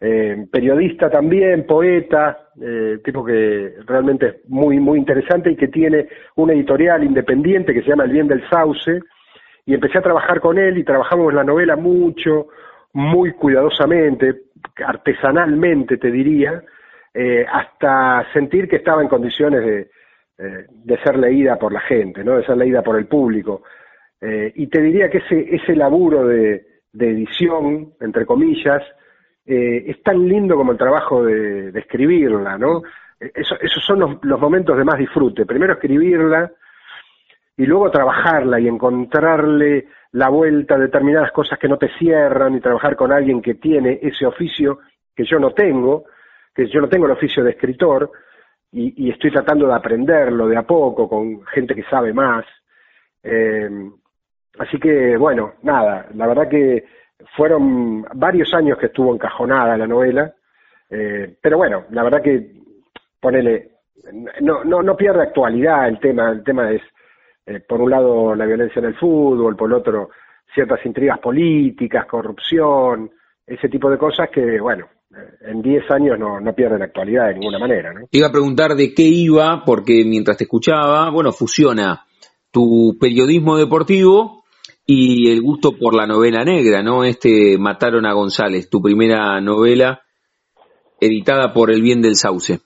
[0.00, 6.08] eh, periodista también, poeta, eh, tipo que realmente es muy, muy interesante y que tiene
[6.36, 9.00] una editorial independiente que se llama El Bien del Sauce,
[9.66, 12.46] y empecé a trabajar con él y trabajamos la novela mucho,
[12.92, 14.42] muy cuidadosamente,
[14.86, 16.62] artesanalmente te diría,
[17.12, 19.90] eh, hasta sentir que estaba en condiciones de,
[20.38, 22.36] de ser leída por la gente, ¿no?
[22.36, 23.62] de ser leída por el público.
[24.20, 28.82] Eh, y te diría que ese, ese laburo de, edición, entre comillas,
[29.46, 32.82] eh, es tan lindo como el trabajo de, escribirla, ¿no?
[33.20, 35.46] Eso, esos son los, los, momentos de más disfrute.
[35.46, 36.50] Primero escribirla
[37.56, 42.60] y luego trabajarla y encontrarle la vuelta a determinadas cosas que no te cierran y
[42.60, 44.80] trabajar con alguien que tiene ese oficio
[45.14, 46.04] que yo no tengo,
[46.54, 48.10] que yo no tengo el oficio de escritor
[48.72, 52.44] y, y estoy tratando de aprenderlo de a poco con gente que sabe más.
[53.22, 53.90] Eh,
[54.58, 56.84] Así que, bueno, nada, la verdad que
[57.36, 60.34] fueron varios años que estuvo encajonada la novela,
[60.90, 62.54] eh, pero bueno, la verdad que
[63.20, 63.70] ponele,
[64.40, 66.82] no, no, no pierde actualidad el tema, el tema es,
[67.46, 70.10] eh, por un lado la violencia en el fútbol, por el otro
[70.52, 73.10] ciertas intrigas políticas, corrupción,
[73.46, 74.88] ese tipo de cosas que, bueno,
[75.40, 77.92] en 10 años no, no pierden actualidad de ninguna manera.
[77.92, 78.06] ¿no?
[78.10, 82.04] Iba a preguntar de qué iba, porque mientras te escuchaba, bueno, fusiona
[82.50, 84.44] tu periodismo deportivo
[84.86, 87.04] y el gusto por la novela negra, ¿no?
[87.04, 90.00] Este Mataron a González, tu primera novela
[90.98, 92.58] editada por El Bien del Sauce.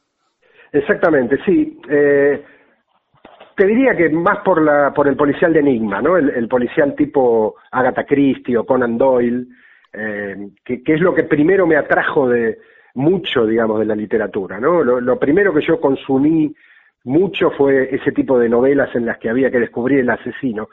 [0.73, 1.79] Exactamente, sí.
[1.91, 2.45] Eh,
[3.57, 6.17] te diría que más por la por el policial de Enigma, ¿no?
[6.17, 9.47] El, policial tipo Agatha Christie o Conan Doyle,
[9.93, 12.59] eh, que, es lo que primero me atrajo de
[12.95, 14.83] mucho, digamos, de la literatura, ¿no?
[14.83, 16.55] Lo, primero que yo consumí
[17.05, 20.69] mucho fue ese tipo de novelas en las que había que descubrir el asesino.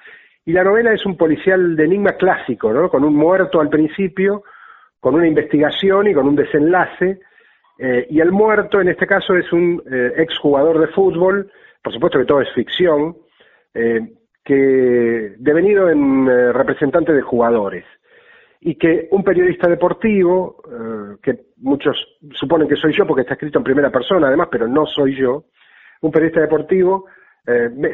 [0.45, 2.89] Y la novela es un policial de enigma clásico, ¿no?
[2.89, 4.43] Con un muerto al principio,
[4.99, 7.19] con una investigación y con un desenlace.
[7.77, 11.49] Eh, y el muerto, en este caso, es un eh, exjugador de fútbol
[11.83, 13.17] por supuesto que todo es ficción,
[13.73, 14.01] eh,
[14.43, 17.85] que devenido en representante de jugadores
[18.61, 21.95] y que un periodista deportivo, eh, que muchos
[22.33, 25.45] suponen que soy yo porque está escrito en primera persona además, pero no soy yo,
[26.01, 27.05] un periodista deportivo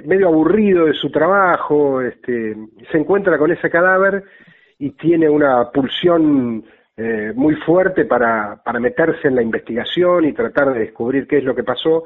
[0.03, 2.57] medio aburrido de su trabajo, este,
[2.91, 4.22] se encuentra con ese cadáver
[4.78, 6.66] y tiene una pulsión
[7.36, 11.55] muy fuerte para, para meterse en la investigación y tratar de descubrir qué es lo
[11.55, 12.03] que pasó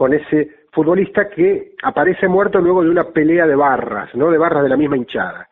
[0.00, 4.30] con ese futbolista que aparece muerto luego de una pelea de barras, ¿no?
[4.30, 5.46] De barras de la misma hinchada.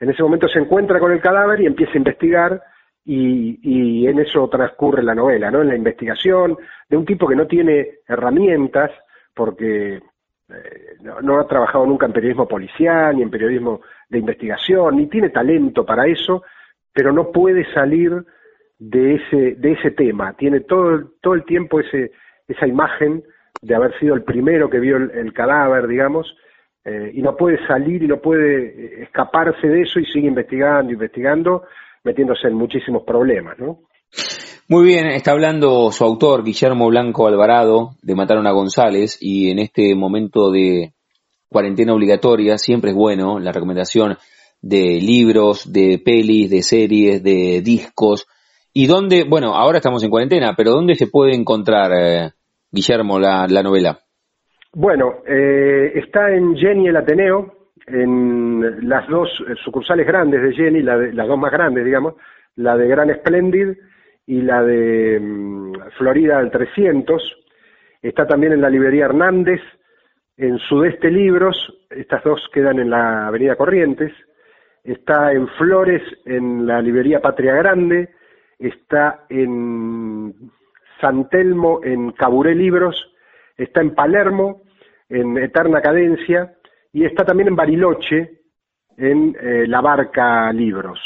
[0.00, 2.62] En ese momento se encuentra con el cadáver y empieza a investigar
[3.04, 5.62] y, en eso transcurre la novela, ¿no?
[5.62, 8.90] En la investigación de un tipo que no tiene herramientas
[9.34, 15.06] porque eh, no, ha trabajado nunca en periodismo policial ni en periodismo de investigación, ni
[15.06, 16.42] tiene talento para eso,
[16.92, 18.24] pero no puede salir
[18.78, 20.34] de ese, de ese tema.
[20.34, 22.12] Tiene todo, todo el tiempo ese,
[22.46, 23.22] esa imagen
[23.62, 26.36] de haber sido el primero que vio el, cadáver, digamos,
[26.88, 30.92] eh, y no puede salir y no puede eh, escaparse de eso y sigue investigando,
[30.92, 31.64] investigando,
[32.04, 33.80] metiéndose en muchísimos problemas, ¿no?
[34.68, 39.58] Muy bien, está hablando su autor, Guillermo Blanco Alvarado, de Mataron a González, y en
[39.58, 40.92] este momento de
[41.48, 44.16] cuarentena obligatoria siempre es bueno la recomendación
[44.60, 48.26] de libros, de pelis, de series, de discos,
[48.72, 52.30] y dónde, bueno, ahora estamos en cuarentena, pero ¿dónde se puede encontrar eh,
[52.70, 54.00] Guillermo, la, novela?
[54.72, 59.30] Bueno, eh, está en Jenny el Ateneo, en las dos
[59.64, 62.14] sucursales grandes de Jenny, las dos más grandes, digamos,
[62.56, 63.76] la de Gran Splendid
[64.26, 67.22] y la de mm, Florida al 300.
[68.02, 69.60] Está también en la librería Hernández,
[70.36, 71.56] en Sudeste Libros,
[71.90, 74.12] estas dos quedan en la Avenida Corrientes.
[74.84, 78.10] Está en Flores, en la librería Patria Grande.
[78.58, 80.32] Está en
[81.00, 83.12] San Telmo en Caburé Libros,
[83.58, 84.62] está en Palermo,
[85.08, 86.54] en Eterna Cadencia,
[86.92, 88.40] y está también en Bariloche,
[88.96, 91.00] en eh, La Barca Libros.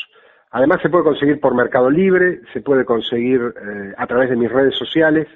[0.50, 4.52] Además se puede conseguir por Mercado Libre, se puede conseguir eh, a través de mis
[4.52, 5.26] redes sociales.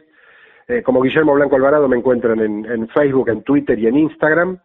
[0.69, 4.59] Eh, como Guillermo Blanco Alvarado me encuentran en, Facebook, en Twitter y en Instagram.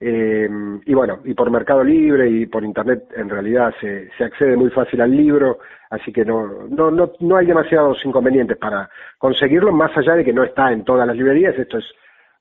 [0.00, 5.00] y bueno, y por Mercado Libre y por Internet en realidad se accede muy fácil
[5.00, 5.58] al libro
[5.94, 8.88] así que no, no, no, no hay demasiados inconvenientes para
[9.18, 11.84] conseguirlo, más allá de que no está en todas las librerías, esto es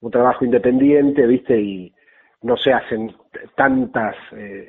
[0.01, 1.59] un trabajo independiente, ¿viste?
[1.59, 1.93] Y
[2.41, 3.15] no se hacen
[3.55, 4.67] tantas, eh,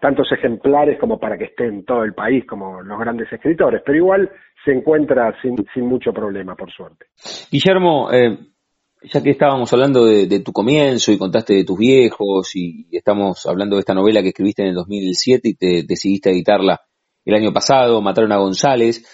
[0.00, 3.98] tantos ejemplares como para que esté en todo el país como los grandes escritores, pero
[3.98, 4.30] igual
[4.64, 7.06] se encuentra sin, sin mucho problema, por suerte.
[7.50, 8.38] Guillermo, eh,
[9.02, 13.76] ya que estábamos hablando de, tu comienzo y contaste de tus viejos y estamos hablando
[13.76, 16.80] de esta novela que escribiste en el 2007 y te decidiste editarla
[17.26, 19.04] el año pasado, mataron a González.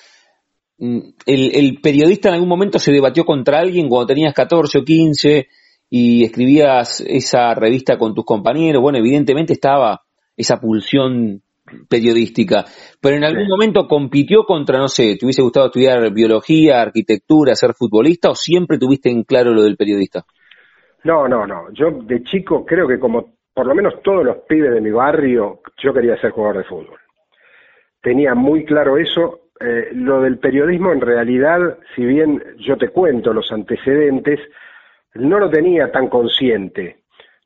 [0.78, 5.48] Mm, el, periodista en algún momento se debatió contra alguien cuando tenías 14 o 15
[5.88, 8.82] y escribías esa revista con tus compañeros.
[8.82, 10.02] Bueno, evidentemente estaba
[10.36, 11.42] esa pulsión
[11.88, 12.64] periodística,
[13.00, 17.72] pero en algún momento compitió contra, no sé, ¿te hubiese gustado estudiar biología, arquitectura, ser
[17.72, 20.24] futbolista o siempre tuviste en claro lo del periodista?
[21.04, 21.72] No, no, no.
[21.72, 25.60] Yo de chico creo que como por lo menos todos los pibes de mi barrio,
[25.82, 27.01] yo quería ser jugador de fútbol
[28.02, 29.40] tenía muy claro eso.
[29.60, 34.40] Eh, lo del periodismo, en realidad, si bien yo te cuento los antecedentes,
[35.14, 36.96] no lo tenía tan consciente.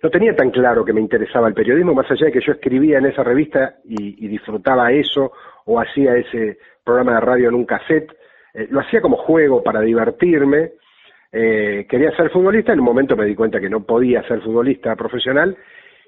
[0.03, 2.99] No tenía tan claro que me interesaba el periodismo, más allá de que yo escribía
[2.99, 5.33] en esa revista y, disfrutaba eso,
[5.67, 8.13] o hacía ese programa de radio en un cassette.
[8.55, 10.73] Eh, lo hacía como juego para divertirme.
[11.33, 14.95] Eh, quería ser futbolista, en un momento me di cuenta que no podía ser futbolista
[14.97, 15.57] profesional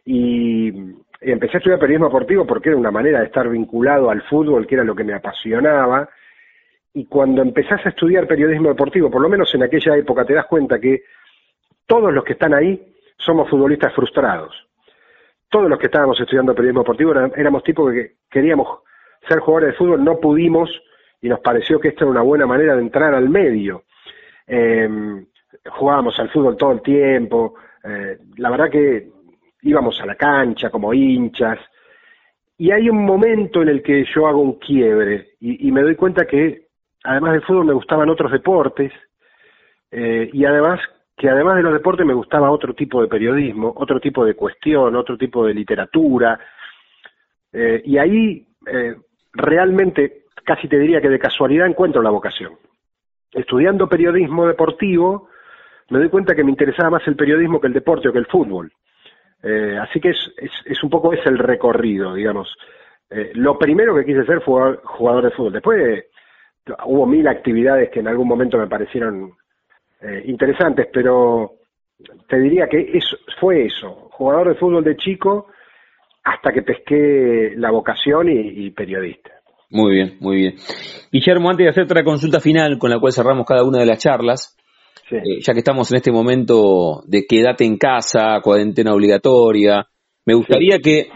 [0.04, 0.72] y,
[1.20, 4.76] empecé a estudiar periodismo deportivo porque era una manera de estar vinculado al fútbol, que
[4.76, 6.08] era lo que me apasionaba.
[6.94, 10.46] Y cuando empezás a estudiar periodismo deportivo, por lo menos en aquella época, te das
[10.46, 11.02] cuenta que
[11.86, 14.54] todos los que están ahí somos futbolistas frustrados.
[15.50, 18.80] todos los que estábamos estudiando periodismo deportivo éramos tipos que queríamos
[19.26, 20.70] ser jugadores de fútbol, no pudimos
[21.22, 23.84] y nos pareció que esto era una buena manera de entrar al medio.
[24.46, 24.88] Eh,
[25.70, 29.08] jugábamos al fútbol todo el tiempo, eh, la verdad que
[29.62, 31.58] íbamos a la cancha como hinchas,
[32.60, 36.26] y hay un momento en el que yo hago un quiebre y, me doy cuenta
[36.26, 36.66] que
[37.04, 38.92] además del fútbol me gustaban otros deportes
[39.92, 40.80] eh, y además
[41.16, 44.94] que además de los deportes me gustaba otro tipo de periodismo, otro tipo de cuestión,
[44.94, 46.38] otro tipo de literatura.
[47.52, 48.94] Eh, y ahí eh,
[49.32, 52.52] realmente, casi te diría que de casualidad encuentro la vocación.
[53.32, 55.28] Estudiando periodismo deportivo,
[55.90, 58.26] me doy cuenta que me interesaba más el periodismo que el deporte o que el
[58.26, 58.72] fútbol.
[59.42, 60.18] Eh, así que es,
[60.64, 62.54] es, un poco ese el recorrido, digamos.
[63.10, 65.52] Eh, lo primero que quise ser fue jugador de fútbol.
[65.52, 66.04] Después
[66.84, 69.32] hubo mil actividades que en algún momento me parecieron
[70.02, 71.52] eh, interesantes, pero
[72.28, 75.46] te diría que eso, fue eso, jugador de fútbol de chico
[76.24, 79.30] hasta que pesqué la vocación y, y periodista.
[79.70, 80.54] Muy bien, muy bien.
[81.10, 83.98] Guillermo, antes de hacer otra consulta final con la cual cerramos cada una de las
[83.98, 84.56] charlas,
[85.10, 89.86] eh, ya que estamos en este momento de quédate en casa, cuarentena obligatoria,
[90.24, 91.08] me gustaría que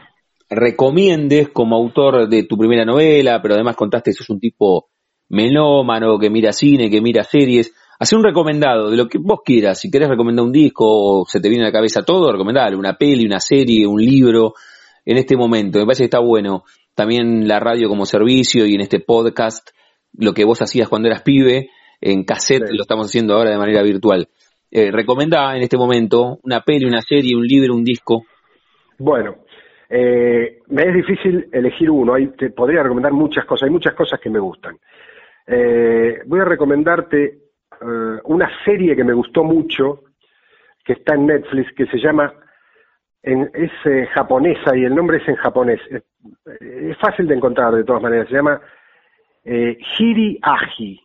[0.48, 4.88] recomiendes como autor de tu primera novela, pero además contaste que sos un tipo
[5.28, 9.80] melómano, que mira cine, que mira series, hacer un recomendado de lo que vos quieras,
[9.80, 12.96] si querés recomendar un disco o se te viene a la cabeza todo, recomendale una
[12.96, 14.54] peli, una serie, un libro,
[15.04, 16.64] en este momento, me parece que está bueno.
[16.94, 19.70] También la radio como servicio y en este podcast,
[20.12, 21.70] lo que vos hacías cuando eras pibe,
[22.02, 24.28] en cassette, lo estamos haciendo ahora de manera virtual.
[24.70, 28.24] Eh, ¿Recomendá en este momento una peli, una serie, un libro, un disco?
[28.98, 29.36] Bueno,
[29.94, 34.18] eh, me es difícil elegir uno, Hay, te podría recomendar muchas cosas, hay muchas cosas
[34.18, 34.78] que me gustan.
[35.46, 40.04] Eh, voy a recomendarte eh, una serie que me gustó mucho,
[40.82, 42.32] que está en Netflix, que se llama,
[43.22, 46.02] en, es japonesa y el nombre es en japonés, es,
[46.60, 48.60] es, fácil de encontrar de todas maneras, se llama
[49.44, 51.00] Hiri Aji,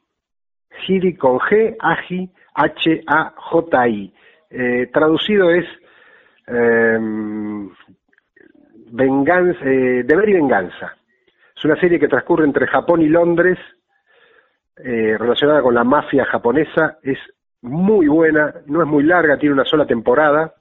[0.86, 4.14] Hiri con G, Aji, H-A-J-I.
[4.50, 5.66] Eh, traducido es
[6.48, 6.98] eh,
[8.92, 10.96] venganza, eh, Deber y Venganza.
[11.56, 13.58] Es una serie que transcurre entre Japón y Londres,
[14.78, 17.00] eh, relacionada con la mafia japonesa.
[17.04, 17.20] Es
[17.62, 20.54] muy buena, no es muy larga, tiene una sola temporada.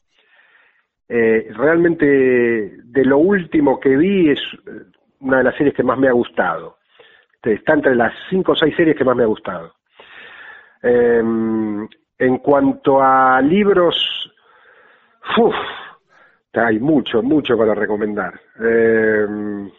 [1.08, 4.40] Realmente de lo último que vi es
[5.20, 6.78] una de las series que más me ha gustado.
[7.42, 9.72] Está entre las cinco o seis series que más me ha gustado.
[10.82, 11.88] Em,
[12.18, 13.96] en cuanto a libros,
[15.38, 15.54] uf,
[16.54, 18.40] hay mucho, mucho para recomendar.
[18.58, 19.70] Em,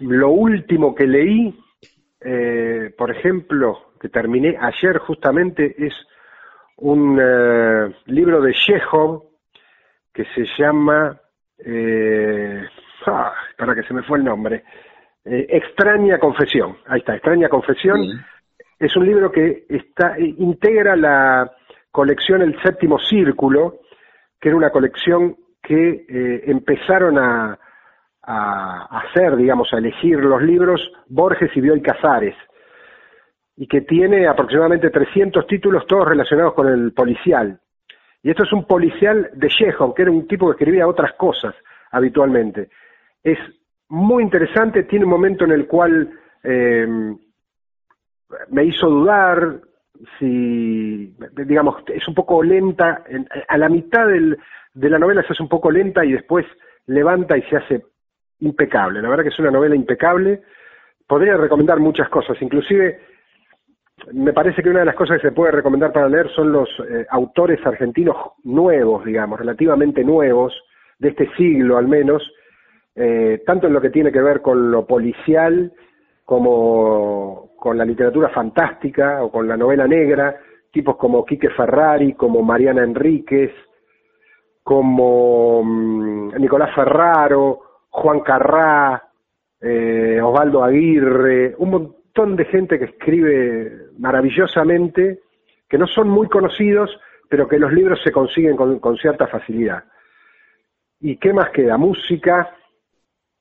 [0.00, 1.54] lo último que leí,
[2.20, 5.94] eh, por ejemplo, que terminé ayer justamente, es
[6.78, 9.24] un eh, libro de Chekhov
[10.12, 11.20] que se llama,
[11.58, 12.66] eh,
[13.06, 14.64] ah, para que se me fue el nombre,
[15.24, 16.78] eh, Extraña Confesión.
[16.86, 18.00] Ahí está, Extraña Confesión.
[18.80, 19.66] Es un libro que
[20.38, 21.52] integra la
[21.92, 23.80] colección El Séptimo Círculo,
[24.40, 27.58] que era una colección que eh, empezaron a,
[28.22, 32.36] hacer, digamos, a elegir los libros Borges y Bioy Casares,
[33.56, 37.60] y que tiene aproximadamente 300 títulos, todos relacionados con el policial.
[38.22, 41.54] Y esto es un policial de Chekhov, que era un tipo que escribía otras cosas
[41.90, 42.70] habitualmente.
[43.22, 43.38] Es
[43.88, 46.10] muy interesante, tiene un momento en el cual
[46.44, 46.86] eh,
[48.50, 49.60] me hizo dudar
[50.18, 51.14] si,
[51.46, 53.04] digamos, es un poco lenta,
[53.48, 54.38] a la mitad del,
[54.74, 56.46] de la novela se hace un poco lenta y después
[56.86, 57.82] levanta y se hace
[58.40, 59.02] impecable.
[59.02, 60.42] La verdad que es una novela impecable.
[61.06, 63.00] Podría recomendar muchas cosas, inclusive
[64.12, 66.68] me parece que una de las cosas que se puede recomendar para leer son los
[66.88, 70.54] eh, autores argentinos nuevos, digamos, relativamente nuevos,
[70.98, 72.22] de este siglo al menos,
[72.94, 75.72] eh, tanto en lo que tiene que ver con lo policial
[76.30, 80.36] como con la literatura fantástica o con la novela negra,
[80.70, 83.50] tipos como Quique Ferrari, como Mariana Enríquez,
[84.62, 89.02] como mm, Nicolás Ferraro, Juan Carrá,
[89.60, 95.22] eh, Osvaldo Aguirre, un montón de gente que escribe maravillosamente,
[95.68, 96.96] que no son muy conocidos,
[97.28, 99.82] pero que los libros se consiguen con, cierta facilidad.
[101.00, 101.76] ¿Y qué más queda?
[101.76, 102.54] Música.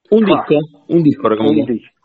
[0.10, 0.56] Un disco,
[0.88, 1.99] un disco, Un disco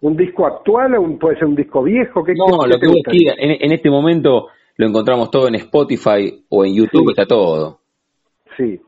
[0.00, 2.24] un disco actual o puede ser un disco viejo?
[2.24, 2.98] ¿Qué, no, lo que vos
[3.38, 7.78] En, este momento lo encontramos todo en Spotify o en YouTube, está todo.
[8.56, 8.80] Sí.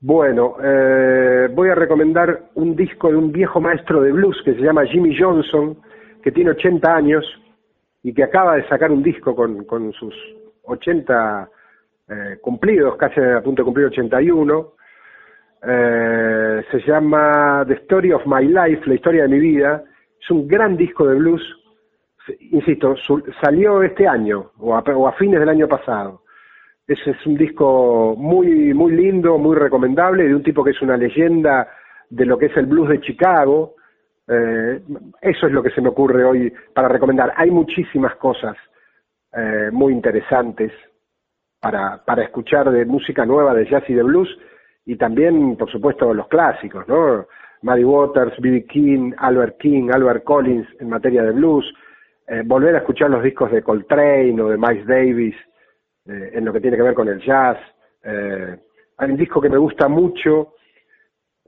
[0.00, 4.60] Bueno, eh, voy a recomendar un disco de un viejo maestro de blues que se
[4.60, 5.78] llama Jimmy Johnson,
[6.22, 7.24] que tiene 80 años
[8.02, 10.14] y que acaba de sacar un disco con, con sus
[10.64, 11.48] 80
[12.08, 14.72] eh, cumplidos, casi a punto de cumplir 81.
[15.66, 19.82] eh, se llama The Story of My Life, la historia de mi vida.
[20.26, 21.40] Es un gran disco de blues.
[22.50, 22.96] Insisto,
[23.40, 26.22] salió este año o a, fines del año pasado.
[26.84, 30.96] Ese es un disco muy, muy lindo, muy recomendable, de un tipo que es una
[30.96, 31.68] leyenda
[32.10, 33.76] de lo que es el blues de Chicago.
[34.26, 34.82] Eh,
[35.20, 37.32] eso es lo que se me ocurre hoy para recomendar.
[37.36, 38.56] Hay muchísimas cosas
[39.32, 40.72] eh, muy interesantes
[41.60, 44.36] para, para escuchar de música nueva, de jazz y de blues,
[44.86, 47.28] y también, por supuesto, los clásicos, ¿no?
[47.62, 48.66] Muddy Waters, B.B.
[48.66, 51.64] King, Albert King, Albert Collins en materia de blues,
[52.28, 55.34] eh, volver a escuchar los discos de Coltrane o de Miles Davis
[56.06, 57.56] eh, en lo que tiene que ver con el jazz.
[58.02, 58.56] Eh,
[58.98, 60.52] hay un disco que me gusta mucho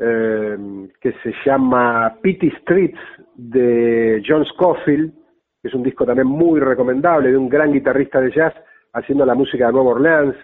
[0.01, 3.01] que se llama Pity Streets
[3.35, 5.13] de John Scofield,
[5.61, 8.55] que es un disco también muy recomendable de un gran guitarrista de jazz
[8.93, 10.37] haciendo la música de Nueva Orleans.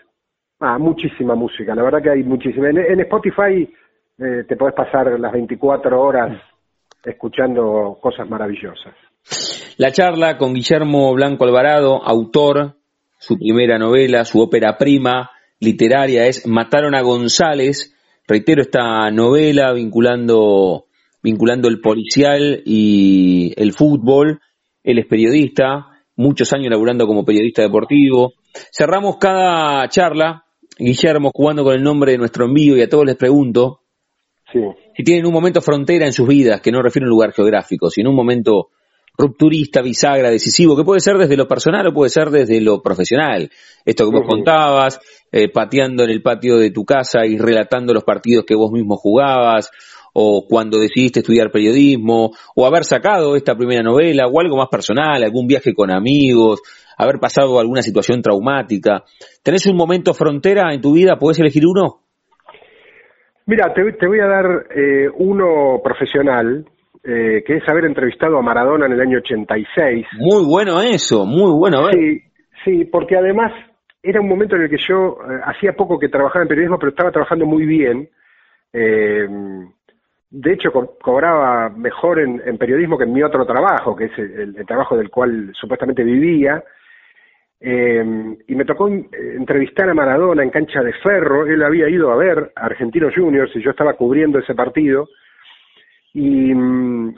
[0.58, 2.68] Ah, muchísima música, la verdad que hay muchísima.
[2.68, 3.72] En, Spotify
[4.18, 6.40] eh, te puedes pasar las 24 horas
[7.04, 8.94] escuchando cosas maravillosas.
[9.76, 12.76] La charla con Guillermo Blanco Alvarado, autor,
[13.18, 15.30] su primera novela, su ópera prima
[15.60, 17.94] literaria es Mataron a González.
[18.26, 20.86] Reitero esta novela vinculando,
[21.22, 24.40] vinculando el policial y el fútbol.
[24.82, 28.34] Él es periodista, muchos años laburando como periodista deportivo.
[28.72, 30.44] Cerramos cada charla,
[30.78, 33.80] Guillermo, jugando con el nombre de nuestro envío y a todos les pregunto
[34.96, 37.90] si tienen un momento frontera en sus vidas, que no refiere a un lugar geográfico,
[37.90, 38.68] sino un momento
[39.16, 43.50] rupturista, bisagra, decisivo, que puede ser desde lo personal o puede ser desde lo profesional.
[43.84, 45.00] Esto que vos contabas,
[45.30, 48.96] eh, pateando en el patio de tu casa y relatando los partidos que vos mismo
[48.96, 49.70] jugabas,
[50.12, 55.22] o cuando decidiste estudiar periodismo, o haber sacado esta primera novela, o algo más personal,
[55.22, 56.60] algún viaje con amigos,
[56.96, 59.04] haber pasado alguna situación traumática.
[59.42, 61.18] ¿Tenés un momento frontera en tu vida?
[61.18, 62.03] ¿Puedes elegir uno?
[63.46, 66.64] Mira, te, voy a dar eh, uno profesional,
[67.02, 70.06] eh, que es haber entrevistado a Maradona en el año 86.
[70.18, 71.90] Muy bueno eso, muy bueno.
[71.92, 72.22] Sí,
[72.64, 73.52] sí, porque además
[74.02, 76.90] era un momento en el que yo eh, hacía poco que trabajaba en periodismo, pero
[76.90, 78.08] estaba trabajando muy bien.
[78.72, 79.26] Eh,
[80.30, 84.96] de hecho, cobraba mejor en, periodismo que en mi otro trabajo, que es el, trabajo
[84.96, 86.62] del cual supuestamente vivía.
[87.66, 89.06] Eh, y me tocó eh,
[89.38, 91.46] entrevistar a Maradona en cancha de ferro.
[91.46, 95.08] Él había ido a ver a Argentinos Juniors y yo estaba cubriendo ese partido.
[96.12, 97.14] Y mm,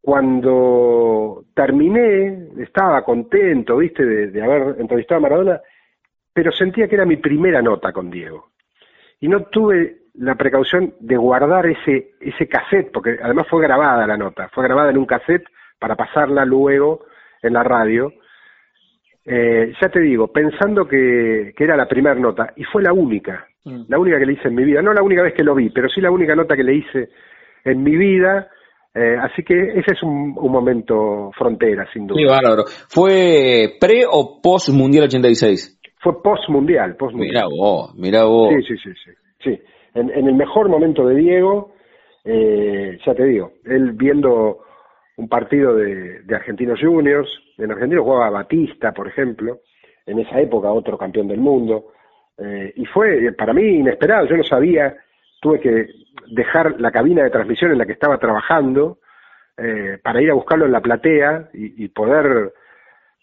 [0.00, 5.60] cuando terminé, estaba contento, viste, de haber entrevistado a Maradona,
[6.32, 8.50] pero sentía que era mi primera nota con Diego.
[9.18, 14.16] Y no tuve la precaución de guardar ese, ese cassette, porque además fue grabada la
[14.16, 15.48] nota, fue grabada en un cassette
[15.80, 17.04] para pasarla luego
[17.42, 18.12] en la radio.
[19.24, 23.46] Eh, ya te digo, pensando que, que era la primera nota, y fue la única,
[23.64, 23.84] mm.
[23.88, 25.70] la única que le hice en mi vida, no la única vez que lo vi,
[25.70, 27.08] pero sí la única nota que le hice
[27.64, 28.48] en mi vida,
[28.94, 32.18] eh, así que ese es un, un, momento frontera, sin duda.
[32.18, 32.64] Sí, bárbaro.
[32.88, 35.80] ¿Fue pre o post Mundial 86?
[36.00, 38.52] Fue post Mundial, post Mira vos, mira vos.
[38.54, 39.10] Sí, sí, sí, sí.
[39.44, 39.62] sí
[39.94, 41.72] en, el mejor momento de Diego,
[42.24, 44.58] eh, ya te digo, él viendo
[45.16, 47.28] un partido de, Argentinos Juniors,
[47.58, 49.60] en Argentina jugaba Batista, por ejemplo,
[50.06, 51.92] en esa época otro campeón del mundo,
[52.38, 54.96] eh, y fue para mí inesperado, yo no sabía,
[55.40, 55.86] tuve que
[56.30, 58.98] dejar la cabina de transmisión en la que estaba trabajando
[59.56, 62.52] eh, para ir a buscarlo en la platea y, poder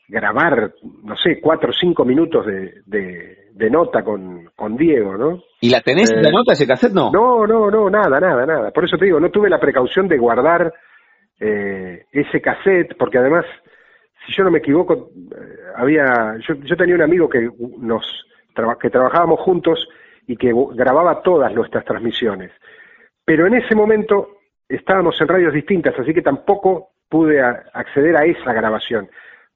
[0.08, 5.44] grabar, no sé, cuatro o cinco minutos de, de nota con, con Diego, ¿no?
[5.60, 6.94] ¿Y la tenés la eh, nota ese cassette?
[6.94, 7.12] No.
[7.12, 8.72] No, no, no, nada, nada, nada.
[8.72, 10.74] Por eso te digo, no tuve la precaución de guardar
[11.40, 13.46] eh, ese cassette, porque además,
[14.26, 17.50] si yo no me equivoco, eh, había, yo, yo tenía un amigo que
[17.80, 18.26] nos
[18.82, 19.88] que trabajábamos juntos
[20.28, 22.52] y que grababa todas nuestras transmisiones.
[23.24, 28.52] Pero en ese momento estábamos en radios distintas, así que tampoco pude acceder a esa
[28.52, 29.10] grabación.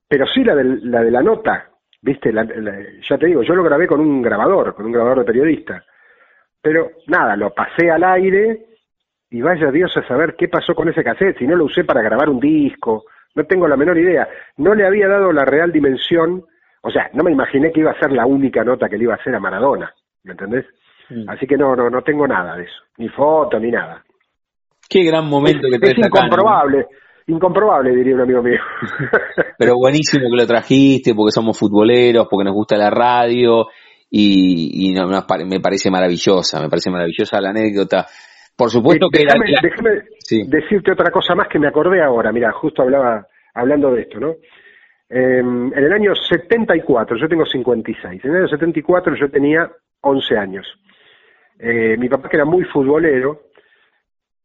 [0.07, 1.69] Pero sí la de la, de la nota,
[2.01, 5.84] viste, ya te digo, yo lo grabé con un grabador, con un grabador de periodista.
[6.61, 8.73] Pero nada, lo pasé al aire
[9.34, 12.03] y vaya Dios a saber qué pasó con ese cassette, si no lo usé para
[12.03, 14.27] grabar un disco, no tengo la menor idea.
[14.57, 16.45] No le había dado la real dimensión,
[16.84, 19.14] o sea, no me imaginé que iba a ser la única nota que le iba
[19.14, 19.91] a hacer a Maradona,
[20.23, 20.65] ¿me entendés?
[21.10, 21.27] Mm.
[21.27, 24.03] Así que no, no, no tengo nada de eso, ni foto, ni nada.
[24.88, 26.85] Qué gran momento que Es incomprobable
[27.26, 28.60] incomprobable, diría un amigo mío.
[29.57, 33.68] Pero buenísimo que lo trajiste, porque somos futboleros, porque nos gusta la radio,
[34.11, 38.05] y, y no, me parece maravillosa, me parece maravillosa la anécdota.
[38.56, 39.20] Por supuesto que...
[39.20, 40.02] Déjame, déjame
[40.48, 44.36] decirte otra cosa más que me acordé ahora, mira, justo hablaba hablando de esto, ¿no?
[45.10, 49.70] Em, en el año 74, yo tengo 56, en el año 74 yo tenía
[50.02, 50.68] 11 años.
[51.60, 53.44] eh, mi papá que era muy futbolero,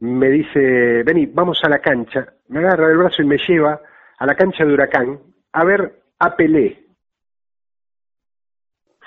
[0.00, 3.80] me dice, vení, vamos a la cancha, me agarra el brazo y me lleva
[4.18, 5.18] a la cancha de Huracán
[5.52, 6.87] a ver a Pelé.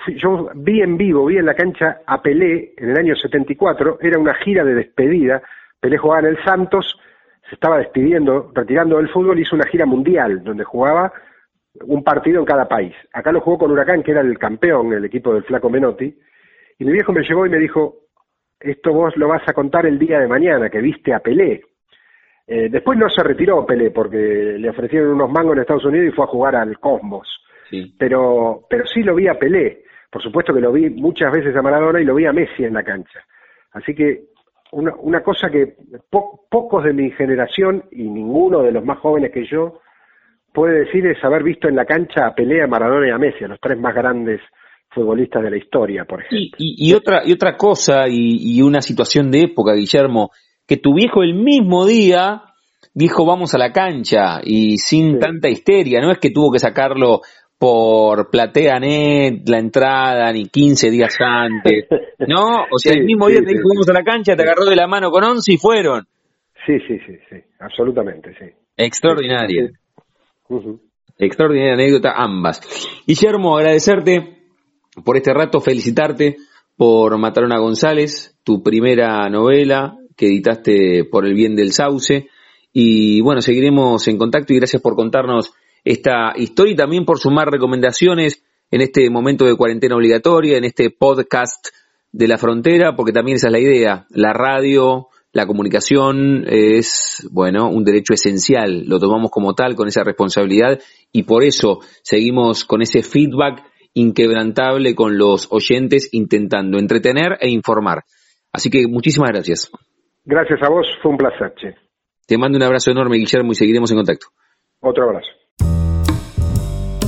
[0.07, 4.19] Yo vi en vivo, vi en la cancha a Pelé en el año 74, era
[4.19, 5.41] una gira de despedida,
[5.79, 6.99] Pelé jugaba en el Santos,
[7.47, 11.11] se estaba despidiendo, retirando del fútbol, hizo una gira mundial donde jugaba
[11.81, 12.93] un partido en cada país.
[13.13, 16.17] Acá lo jugó con Huracán, que era el campeón, el equipo del Flaco Menotti,
[16.79, 17.95] y mi viejo me llevó y me dijo,
[18.59, 21.63] esto vos lo vas a contar el día de mañana, que viste a Pelé.
[22.47, 24.17] Eh, después no se retiró Pelé porque
[24.57, 27.27] le ofrecieron unos mangos en Estados Unidos y fue a jugar al Cosmos.
[27.97, 29.85] Pero, pero sí lo vi a Pelé.
[30.11, 32.73] Por supuesto que lo vi muchas veces a Maradona y lo vi a Messi en
[32.73, 33.19] la cancha.
[33.71, 34.25] Así que
[34.73, 35.75] una, una cosa que
[36.09, 39.79] pocos de mi generación y ninguno de los más jóvenes que yo
[40.53, 43.43] puede decir es haber visto en la cancha a Pelé, a Maradona y a Messi,
[43.43, 44.41] a los tres más grandes
[44.89, 46.57] futbolistas de la historia, por ejemplo.
[46.57, 50.31] Y, otra, y otra cosa, y, una situación de época, Guillermo,
[50.67, 52.43] que tu viejo el mismo día
[52.93, 57.21] dijo vamos a la cancha y sin tanta histeria, no es que tuvo que sacarlo
[57.61, 61.85] por PlateaNet, la entrada, ni 15 días antes,
[62.27, 62.63] ¿no?
[62.71, 64.87] O sea, el mismo día te dijo vamos a la cancha, te agarró de la
[64.87, 66.07] mano con 11 y fueron.
[66.65, 68.45] Sí, sí, sí, sí, absolutamente, sí.
[68.75, 69.69] Extraordinaria.
[71.19, 72.61] Extraordinaria anécdota ambas.
[73.05, 74.39] Guillermo, agradecerte
[75.05, 76.37] por este rato, felicitarte
[76.75, 82.27] por Matarona González, tu primera novela que editaste por el bien del sauce.
[82.73, 87.49] Y bueno, seguiremos en contacto y gracias por contarnos esta historia y también por sumar
[87.49, 91.67] recomendaciones en este momento de cuarentena obligatoria, en este podcast
[92.11, 94.05] de la frontera, porque también esa es la idea.
[94.09, 100.03] La radio, la comunicación es, bueno, un derecho esencial, lo tomamos como tal, con esa
[100.03, 100.79] responsabilidad,
[101.11, 103.63] y por eso seguimos con ese feedback
[103.93, 108.03] inquebrantable con los oyentes, intentando entretener e informar.
[108.53, 109.71] Así que muchísimas gracias.
[110.23, 111.53] Gracias a vos, fue un placer.
[111.55, 111.75] Che.
[112.27, 114.27] Te mando un abrazo enorme, Guillermo, y seguiremos en contacto.
[114.81, 115.40] Otro abrazo.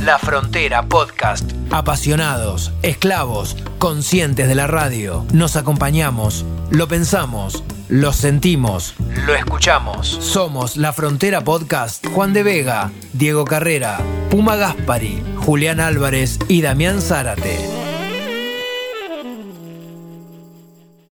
[0.04, 1.50] La Frontera Podcast.
[1.72, 5.26] Apasionados, esclavos, conscientes de la radio.
[5.32, 10.08] Nos acompañamos, lo pensamos, lo sentimos, lo escuchamos.
[10.08, 12.06] Somos La Frontera Podcast.
[12.08, 14.00] Juan de Vega, Diego Carrera,
[14.30, 17.58] Puma Gaspari, Julián Álvarez y Damián Zárate.